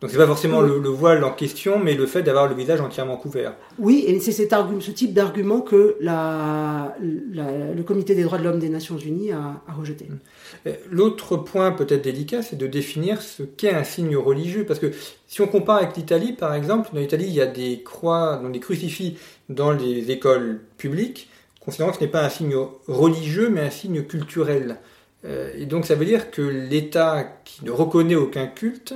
Donc 0.00 0.10
c'est 0.10 0.18
pas 0.18 0.26
forcément 0.26 0.60
le, 0.60 0.76
voile 0.88 1.24
en 1.24 1.30
question, 1.30 1.78
mais 1.78 1.94
le 1.94 2.04
fait 2.06 2.22
d'avoir 2.22 2.48
le 2.48 2.54
visage 2.54 2.80
entièrement 2.80 3.16
couvert. 3.16 3.54
Oui, 3.78 4.04
et 4.06 4.20
c'est 4.20 4.32
ce 4.32 4.90
type 4.90 5.14
d'argument 5.14 5.60
que 5.60 5.96
le 6.00 7.82
Comité 7.82 8.14
des 8.14 8.24
droits 8.24 8.38
de 8.38 8.44
l'homme 8.44 8.58
des 8.58 8.68
Nations 8.68 8.98
Unies 8.98 9.32
a, 9.32 9.62
rejeté. 9.74 10.06
Mm. 10.06 10.70
L'autre 10.90 11.36
point 11.36 11.70
peut-être 11.72 12.02
délicat, 12.02 12.42
c'est 12.42 12.56
de 12.56 12.66
définir 12.66 13.22
ce 13.22 13.44
qu'est 13.44 13.72
un 13.72 13.84
signe 13.84 14.16
religieux, 14.16 14.64
parce 14.66 14.78
que 14.78 14.92
si 15.26 15.40
on 15.40 15.46
compare 15.46 15.78
avec 15.78 15.96
l'Italie, 15.96 16.32
par 16.32 16.54
exemple, 16.54 16.90
dans 16.92 17.00
l'Italie, 17.00 17.26
il 17.26 17.34
y 17.34 17.40
a 17.40 17.46
des 17.46 17.82
croix, 17.82 18.42
des 18.52 18.60
crucifix 18.60 19.16
dans 19.48 19.70
les 19.70 20.10
écoles 20.10 20.60
publiques, 20.76 21.30
considérant 21.60 21.92
que 21.92 21.98
ce 21.98 22.02
n'est 22.02 22.10
pas 22.10 22.24
un 22.24 22.30
signe 22.30 22.56
religieux, 22.88 23.48
mais 23.48 23.62
un 23.62 23.70
signe 23.70 24.02
culturel. 24.02 24.76
Euh, 25.24 25.50
et 25.56 25.66
donc 25.66 25.86
ça 25.86 25.94
veut 25.94 26.04
dire 26.04 26.30
que 26.30 26.42
l'État 26.42 27.24
qui 27.44 27.64
ne 27.64 27.70
reconnaît 27.70 28.16
aucun 28.16 28.46
culte 28.46 28.94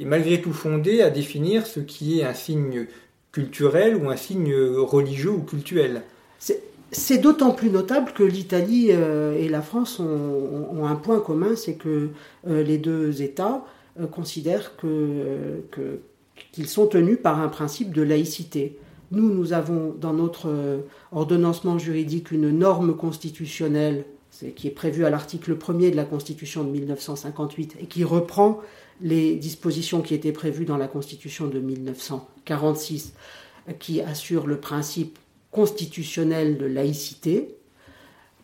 est 0.00 0.04
malgré 0.04 0.40
tout 0.40 0.52
fondé 0.52 1.02
à 1.02 1.10
définir 1.10 1.66
ce 1.66 1.80
qui 1.80 2.20
est 2.20 2.24
un 2.24 2.34
signe 2.34 2.86
culturel 3.32 3.96
ou 3.96 4.08
un 4.10 4.16
signe 4.16 4.54
religieux 4.54 5.30
ou 5.30 5.42
cultuel. 5.42 6.02
C'est 6.90 7.18
d'autant 7.18 7.50
plus 7.50 7.70
notable 7.70 8.12
que 8.12 8.22
l'Italie 8.22 8.88
euh, 8.90 9.36
et 9.36 9.48
la 9.48 9.60
France 9.60 10.00
ont, 10.00 10.86
un 10.86 10.96
point 10.96 11.20
commun, 11.20 11.54
c'est 11.54 11.74
que 11.74 12.08
euh, 12.46 12.62
les 12.62 12.78
deux 12.78 13.20
États 13.20 13.62
euh, 14.00 14.06
considèrent 14.06 14.72
qu'ils 15.72 16.68
sont 16.68 16.86
tenus 16.86 17.18
par 17.22 17.40
un 17.40 17.48
principe 17.48 17.92
de 17.92 18.00
laïcité. 18.00 18.78
Nous, 19.10 19.30
nous 19.30 19.52
avons 19.52 19.94
dans 19.98 20.14
notre 20.14 20.50
ordonnancement 21.12 21.78
juridique 21.78 22.30
une 22.30 22.50
norme 22.50 22.94
constitutionnelle 22.94 24.04
qui 24.54 24.68
est 24.68 24.72
prévue 24.72 25.06
à 25.06 25.10
l'article 25.10 25.56
1er 25.56 25.90
de 25.90 25.96
la 25.96 26.04
Constitution 26.04 26.62
de 26.62 26.70
1958 26.70 27.76
et 27.80 27.86
qui 27.86 28.04
reprend 28.04 28.60
les 29.00 29.36
dispositions 29.36 30.02
qui 30.02 30.14
étaient 30.14 30.32
prévues 30.32 30.64
dans 30.64 30.76
la 30.76 30.88
Constitution 30.88 31.46
de 31.46 31.58
1946, 31.60 33.12
qui 33.78 34.00
assurent 34.00 34.46
le 34.46 34.58
principe 34.58 35.18
constitutionnel 35.50 36.58
de 36.58 36.66
laïcité. 36.66 37.54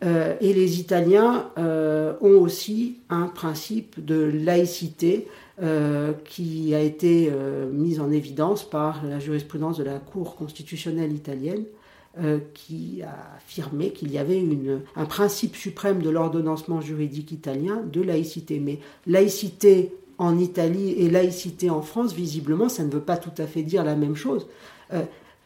Euh, 0.03 0.35
et 0.41 0.53
les 0.53 0.79
Italiens 0.79 1.49
euh, 1.57 2.13
ont 2.21 2.41
aussi 2.41 2.97
un 3.09 3.27
principe 3.27 4.03
de 4.03 4.23
laïcité 4.23 5.27
euh, 5.61 6.11
qui 6.25 6.75
a 6.75 6.81
été 6.81 7.31
mis 7.71 7.99
en 7.99 8.11
évidence 8.11 8.69
par 8.69 9.05
la 9.05 9.19
jurisprudence 9.19 9.77
de 9.77 9.83
la 9.83 9.99
Cour 9.99 10.35
constitutionnelle 10.35 11.13
italienne, 11.13 11.65
qui 12.53 13.01
a 13.03 13.35
affirmé 13.35 13.91
qu'il 13.91 14.09
y 14.09 14.17
avait 14.17 14.39
une, 14.39 14.79
un 14.95 15.03
principe 15.03 15.57
suprême 15.57 16.01
de 16.01 16.09
l'ordonnancement 16.09 16.79
juridique 16.79 17.33
italien 17.33 17.83
de 17.91 18.01
laïcité. 18.01 18.61
Mais 18.61 18.79
laïcité 19.05 19.93
en 20.17 20.37
Italie 20.37 20.91
et 20.93 21.09
laïcité 21.09 21.69
en 21.69 21.81
France, 21.81 22.13
visiblement, 22.13 22.69
ça 22.69 22.83
ne 22.83 22.91
veut 22.91 23.01
pas 23.01 23.17
tout 23.17 23.33
à 23.37 23.47
fait 23.47 23.63
dire 23.63 23.83
la 23.83 23.95
même 23.95 24.15
chose. 24.15 24.47
Euh, 24.93 25.03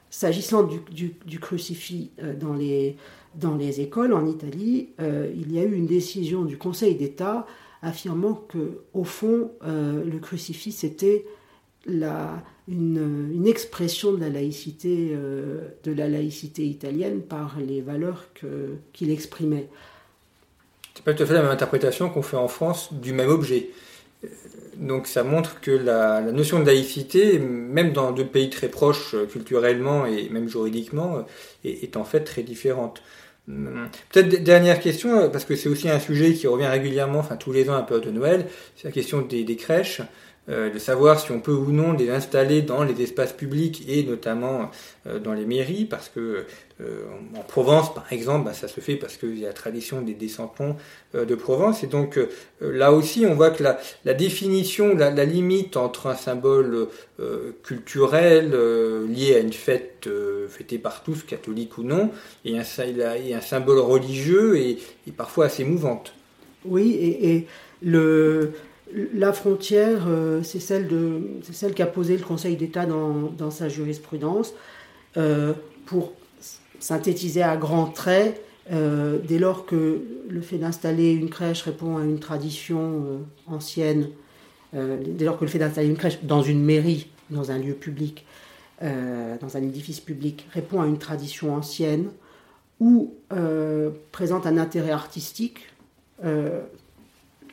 s'agissant 0.09 0.63
du, 0.63 1.39
crucifix 1.39 2.11
euh, 2.21 2.33
dans, 2.35 2.53
les, 2.53 3.81
écoles 3.81 4.13
en 4.13 4.25
Italie, 4.25 4.89
euh, 4.99 5.31
il 5.35 5.53
y 5.53 5.59
a 5.59 5.63
eu 5.63 5.73
une 5.73 5.85
décision 5.85 6.43
du 6.43 6.57
Conseil 6.57 6.95
d'État 6.95 7.45
affirmant 7.81 8.33
que, 8.33 8.81
au 8.93 9.05
fond, 9.05 9.51
le 9.61 10.17
crucifix 10.19 10.73
c'était 10.73 11.25
la, 11.85 12.43
une, 12.67 13.47
expression 13.47 14.11
de 14.11 14.19
la 14.19 14.27
laïcité, 14.27 15.15
de 15.15 15.91
la 15.93 16.09
laïcité 16.09 16.65
italienne 16.65 17.21
par 17.21 17.57
les 17.57 17.79
valeurs 17.79 18.25
qu'il 18.91 19.11
exprimait. 19.11 19.69
C'est 20.93 21.05
pas 21.05 21.13
tout 21.13 21.23
à 21.23 21.25
fait 21.25 21.35
la 21.35 21.43
même 21.43 21.51
interprétation 21.51 22.09
qu'on 22.09 22.21
fait 22.21 22.35
en 22.35 22.49
France 22.49 22.91
du 22.91 23.13
même 23.13 23.29
objet. 23.29 23.69
Donc 24.75 25.07
ça 25.07 25.23
montre 25.23 25.59
que 25.59 25.71
la, 25.71 26.21
notion 26.21 26.59
de 26.59 26.65
laïcité, 26.65 27.37
même 27.39 27.91
dans 27.91 28.11
deux 28.11 28.25
pays 28.25 28.49
très 28.49 28.69
proches 28.69 29.13
euh, 29.13 29.25
culturellement 29.25 30.05
et 30.05 30.29
même 30.29 30.47
juridiquement, 30.47 31.17
euh, 31.17 31.21
est, 31.65 31.97
en 31.97 32.05
fait 32.05 32.21
très 32.21 32.43
différente. 32.43 33.01
Hum, 33.49 33.89
peut-être 34.11 34.43
dernière 34.43 34.79
question, 34.79 35.19
euh, 35.19 35.27
parce 35.27 35.43
que 35.45 35.55
c'est 35.55 35.69
aussi 35.69 35.89
un 35.89 35.99
sujet 35.99 36.33
qui 36.33 36.47
revient 36.47 36.67
régulièrement, 36.67 37.19
enfin 37.19 37.35
tous 37.35 37.51
les 37.51 37.69
ans 37.69 37.75
un 37.75 37.81
peu 37.83 37.99
de 37.99 38.09
Noël, 38.09 38.47
c'est 38.75 38.87
la 38.87 38.91
question 38.91 39.21
des, 39.21 39.43
des 39.43 39.55
crèches. 39.57 40.01
Euh, 40.49 40.71
de 40.71 40.79
savoir 40.79 41.19
si 41.19 41.31
on 41.31 41.39
peut 41.39 41.51
ou 41.51 41.71
non 41.71 41.93
les 41.93 42.09
installer 42.09 42.63
dans 42.63 42.83
les 42.83 43.03
espaces 43.03 43.33
publics 43.33 43.83
et 43.87 44.03
notamment 44.03 44.71
euh, 45.05 45.19
dans 45.19 45.33
les 45.33 45.45
mairies, 45.45 45.85
parce 45.85 46.09
que 46.09 46.45
euh, 46.81 47.03
en 47.37 47.43
Provence, 47.43 47.93
par 47.93 48.11
exemple, 48.11 48.45
bah, 48.45 48.53
ça 48.53 48.67
se 48.67 48.79
fait 48.79 48.95
parce 48.95 49.17
qu'il 49.17 49.37
y 49.37 49.43
a 49.43 49.49
la 49.49 49.53
tradition 49.53 50.01
des 50.01 50.15
descendants 50.15 50.75
de 51.13 51.35
Provence, 51.35 51.83
et 51.83 51.87
donc 51.87 52.19
là 52.61 52.93
aussi, 52.93 53.25
on 53.27 53.35
voit 53.35 53.49
que 53.49 53.63
la, 53.63 54.13
définition, 54.13 54.95
la, 54.95 55.25
limite 55.25 55.75
entre 55.75 56.07
un 56.07 56.15
symbole 56.15 56.87
culturel 57.63 58.51
lié 59.07 59.35
à 59.35 59.39
une 59.39 59.51
fête 59.51 60.07
fêtée 60.47 60.77
par 60.77 61.03
tous, 61.03 61.23
catholique 61.23 61.79
ou 61.79 61.83
non, 61.83 62.11
et 62.45 62.57
un, 62.57 63.41
symbole 63.41 63.79
religieux 63.79 64.57
est, 64.57 64.77
parfois 65.17 65.45
assez 65.45 65.63
mouvante. 65.63 66.13
Oui, 66.63 66.91
et 67.01 67.47
le, 67.81 68.51
la 68.93 69.33
frontière, 69.33 70.05
euh, 70.07 70.41
c'est 70.43 70.59
celle, 70.59 71.73
qu'a 71.73 71.85
posée 71.85 72.17
le 72.17 72.23
Conseil 72.23 72.55
d'État 72.55 72.85
dans, 72.85 73.51
sa 73.51 73.69
jurisprudence. 73.69 74.53
Euh, 75.17 75.53
pour 75.85 76.13
synthétiser 76.79 77.41
à 77.41 77.57
grands 77.57 77.87
traits, 77.87 78.41
euh, 78.71 79.17
dès 79.23 79.39
lors 79.39 79.65
que 79.65 80.03
le 80.29 80.41
fait 80.41 80.57
d'installer 80.57 81.11
une 81.11 81.29
crèche 81.29 81.63
répond 81.63 81.97
à 81.97 82.03
une 82.03 82.19
tradition 82.19 83.25
ancienne, 83.47 84.09
dès 84.71 85.25
lors 85.25 85.39
que 85.39 85.45
le 85.45 85.49
fait 85.49 85.57
d'installer 85.57 85.87
une 85.87 85.97
crèche 85.97 86.23
dans 86.23 86.43
une 86.43 86.63
mairie, 86.63 87.07
dans 87.31 87.49
un 87.49 87.57
lieu 87.57 87.73
public, 87.73 88.27
dans 88.81 89.57
un 89.57 89.63
édifice 89.63 89.99
public, 89.99 90.47
répond 90.53 90.79
à 90.79 90.85
une 90.85 90.99
tradition 90.99 91.55
ancienne 91.55 92.11
ou 92.79 93.15
présente 94.11 94.45
un 94.45 94.57
intérêt 94.59 94.91
artistique, 94.91 95.71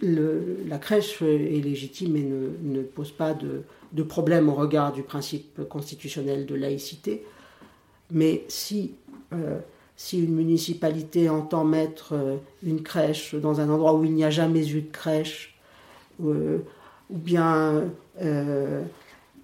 la 0.03 0.79
crèche 0.79 1.23
est 1.23 1.63
légitime 1.63 2.17
et 2.17 2.23
ne, 2.23 2.83
pose 2.83 3.13
pas 3.13 3.35
de, 3.35 4.03
problème 4.03 4.49
au 4.49 4.55
regard 4.55 4.93
du 4.93 5.03
principe 5.03 5.67
constitutionnel 5.69 6.47
de 6.47 6.55
laïcité. 6.55 7.25
Mais 8.11 8.45
si, 8.49 8.93
euh, 9.33 9.59
une 10.13 10.35
municipalité 10.35 11.29
entend 11.29 11.65
mettre 11.65 12.13
euh, 12.13 12.37
une 12.63 12.83
crèche 12.83 13.35
dans 13.35 13.61
un 13.61 13.71
endroit 13.71 13.95
où 13.95 14.05
il 14.05 14.13
n'y 14.13 14.25
a 14.25 14.31
jamais 14.31 14.69
eu 14.69 14.83
de 14.83 14.93
crèche, 14.93 15.59
euh, 16.25 16.59
ou 17.11 17.17
bien 17.17 17.85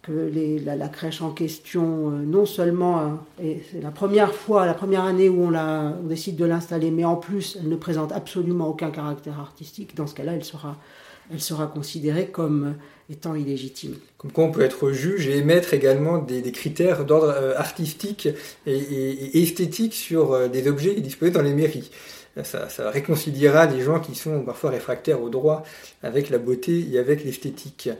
que 0.02 0.32
la, 0.64 0.88
crèche 0.88 1.22
en 1.22 1.30
question, 1.30 2.10
euh, 2.10 2.22
non 2.24 2.44
seulement, 2.44 3.20
euh, 3.40 3.54
c'est 3.70 3.80
la 3.80 3.92
première 3.92 4.34
fois, 4.34 4.66
la 4.66 4.74
première 4.74 5.04
année 5.04 5.28
où 5.28 5.44
on, 5.44 6.08
décide 6.08 6.36
de 6.36 6.44
l'installer, 6.44 6.90
mais 6.90 7.04
en 7.04 7.14
plus, 7.14 7.56
elle 7.60 7.68
ne 7.68 7.76
présente 7.76 8.10
absolument 8.10 8.68
aucun 8.68 8.90
caractère 8.90 9.38
artistique, 9.38 9.94
dans 9.94 10.08
ce 10.08 10.14
cas-là, 10.14 10.32
elle 10.32 10.44
sera, 11.40 11.66
considérée 11.68 12.26
comme 12.26 12.74
étant 13.08 13.36
illégitime. 13.36 13.94
Comme 14.18 14.32
quoi 14.32 14.44
on 14.44 14.50
peut 14.50 14.62
être 14.62 14.90
juge 14.90 15.28
et 15.28 15.38
émettre 15.38 15.72
également 15.72 16.18
des, 16.18 16.42
critères 16.50 17.04
d'ordre 17.04 17.28
euh, 17.28 17.56
artistique 17.56 18.28
et, 18.66 19.42
esthétique 19.42 19.94
sur 19.94 20.48
des 20.48 20.66
objets 20.66 20.94
disposés 21.00 21.30
dans 21.30 21.42
les 21.42 21.54
mairies. 21.54 21.90
Ça, 22.42 22.66
réconciliera 22.90 23.66
les 23.66 23.82
gens 23.82 24.00
qui 24.00 24.14
sont 24.14 24.40
parfois 24.40 24.70
réfractaires 24.70 25.22
au 25.22 25.28
droit 25.28 25.64
avec 26.02 26.30
la 26.30 26.38
beauté 26.38 26.88
et 26.90 26.98
avec 26.98 27.24
l'esthétique. 27.24 27.90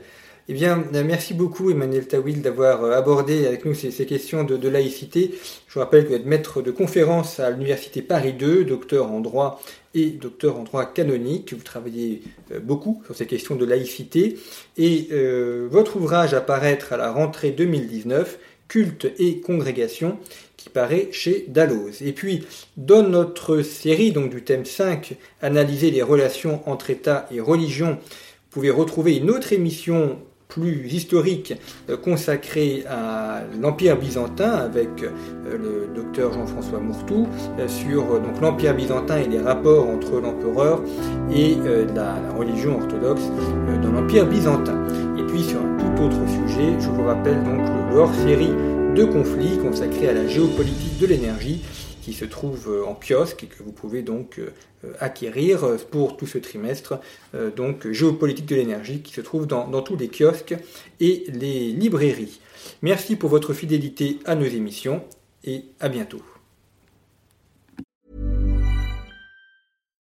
Eh 0.49 0.53
bien, 0.53 0.83
merci 1.05 1.33
beaucoup 1.33 1.71
Emmanuel 1.71 2.05
Tawil 2.05 2.41
d'avoir 2.41 2.83
euh, 2.83 2.91
abordé 2.91 3.47
avec 3.47 3.63
nous 3.63 3.73
ces, 3.73 4.05
questions 4.05 4.43
de, 4.43 4.67
laïcité. 4.67 5.31
Je 5.69 5.73
vous 5.73 5.79
rappelle 5.79 6.03
que 6.03 6.09
vous 6.09 6.15
êtes 6.15 6.25
maître 6.25 6.61
de 6.61 6.69
conférence 6.69 7.39
à 7.39 7.49
l'Université 7.49 8.01
Paris 8.01 8.33
2, 8.33 8.65
docteur 8.65 9.09
en 9.09 9.21
droit 9.21 9.61
et 9.93 10.07
docteur 10.07 10.57
en 10.59 10.63
droit 10.63 10.85
canonique. 10.85 11.53
Vous 11.53 11.63
travaillez 11.63 12.23
euh, 12.51 12.59
beaucoup 12.59 13.01
sur 13.05 13.15
ces 13.15 13.25
questions 13.25 13.55
de 13.55 13.63
laïcité. 13.63 14.37
Et 14.75 15.07
euh, 15.13 15.69
votre 15.71 15.95
ouvrage 15.95 16.33
à 16.33 16.39
à 16.45 16.97
la 16.97 17.11
rentrée 17.13 17.51
2019, 17.51 18.37
Culte 18.67 19.13
et 19.19 19.39
congrégation, 19.39 20.19
qui 20.57 20.69
paraît 20.69 21.07
chez 21.13 21.45
Dalloz. 21.47 22.01
Et 22.01 22.11
puis, 22.11 22.45
dans 22.75 23.03
notre 23.03 23.61
série 23.61 24.11
donc 24.11 24.29
du 24.29 24.43
thème 24.43 24.65
5, 24.65 25.15
Analyser 25.41 25.89
les 25.89 26.01
relations 26.01 26.61
entre 26.69 26.89
État 26.89 27.27
et 27.31 27.39
religion, 27.39 27.91
vous 27.91 28.59
pouvez 28.59 28.71
retrouver 28.71 29.15
une 29.15 29.31
autre 29.31 29.53
émission 29.53 30.19
plus 30.53 30.87
historique 30.87 31.53
consacré 32.03 32.83
à 32.87 33.41
l'Empire 33.59 33.97
byzantin 33.97 34.51
avec 34.51 34.89
le 35.01 35.89
docteur 35.95 36.31
Jean-François 36.33 36.79
Mourtou 36.79 37.27
sur 37.67 38.19
donc 38.19 38.39
l'Empire 38.41 38.75
byzantin 38.75 39.17
et 39.17 39.27
les 39.27 39.39
rapports 39.39 39.87
entre 39.89 40.19
l'empereur 40.19 40.81
et 41.33 41.55
la, 41.95 42.19
la, 42.19 42.31
religion 42.37 42.79
orthodoxe 42.79 43.23
dans 43.81 43.91
l'Empire 43.91 44.27
byzantin. 44.27 44.85
Et 45.17 45.23
puis 45.23 45.41
sur 45.41 45.59
un 45.59 45.77
tout 45.77 46.03
autre 46.03 46.21
sujet, 46.27 46.79
je 46.79 46.89
vous 46.89 47.03
rappelle 47.03 47.43
donc 47.43 47.61
le 47.91 47.97
hors-série 47.97 48.53
de 48.95 49.05
conflits 49.05 49.57
consacré 49.57 50.09
à 50.09 50.13
la 50.13 50.27
géopolitique 50.27 50.99
de 50.99 51.07
l'énergie 51.07 51.61
qui 52.03 52.11
se 52.11 52.25
trouve 52.25 52.69
euh, 52.69 52.85
en 52.85 52.95
kiosque 52.95 53.45
et 53.45 53.47
que 53.47 53.63
vous 53.63 53.71
pouvez 53.71 54.01
donc 54.01 54.37
euh, 54.37 54.51
acquérir 54.99 55.63
euh, 55.63 55.77
pour 55.89 56.17
tout 56.17 56.27
ce 56.27 56.37
trimestre. 56.37 56.99
Donc 57.55 57.89
géopolitique 57.89 58.45
de 58.45 58.55
l'énergie 58.55 59.01
qui 59.01 59.13
se 59.13 59.21
trouve 59.21 59.47
dans 59.47 59.81
tous 59.81 59.95
les 59.95 60.09
kiosques 60.09 60.55
et 60.99 61.23
les 61.29 61.71
librairies. 61.71 62.39
Merci 62.81 63.15
pour 63.15 63.29
votre 63.29 63.53
fidélité 63.53 64.19
à 64.25 64.35
nos 64.35 64.45
émissions 64.45 65.03
et 65.43 65.65
à 65.79 65.89
bientôt. 65.89 66.21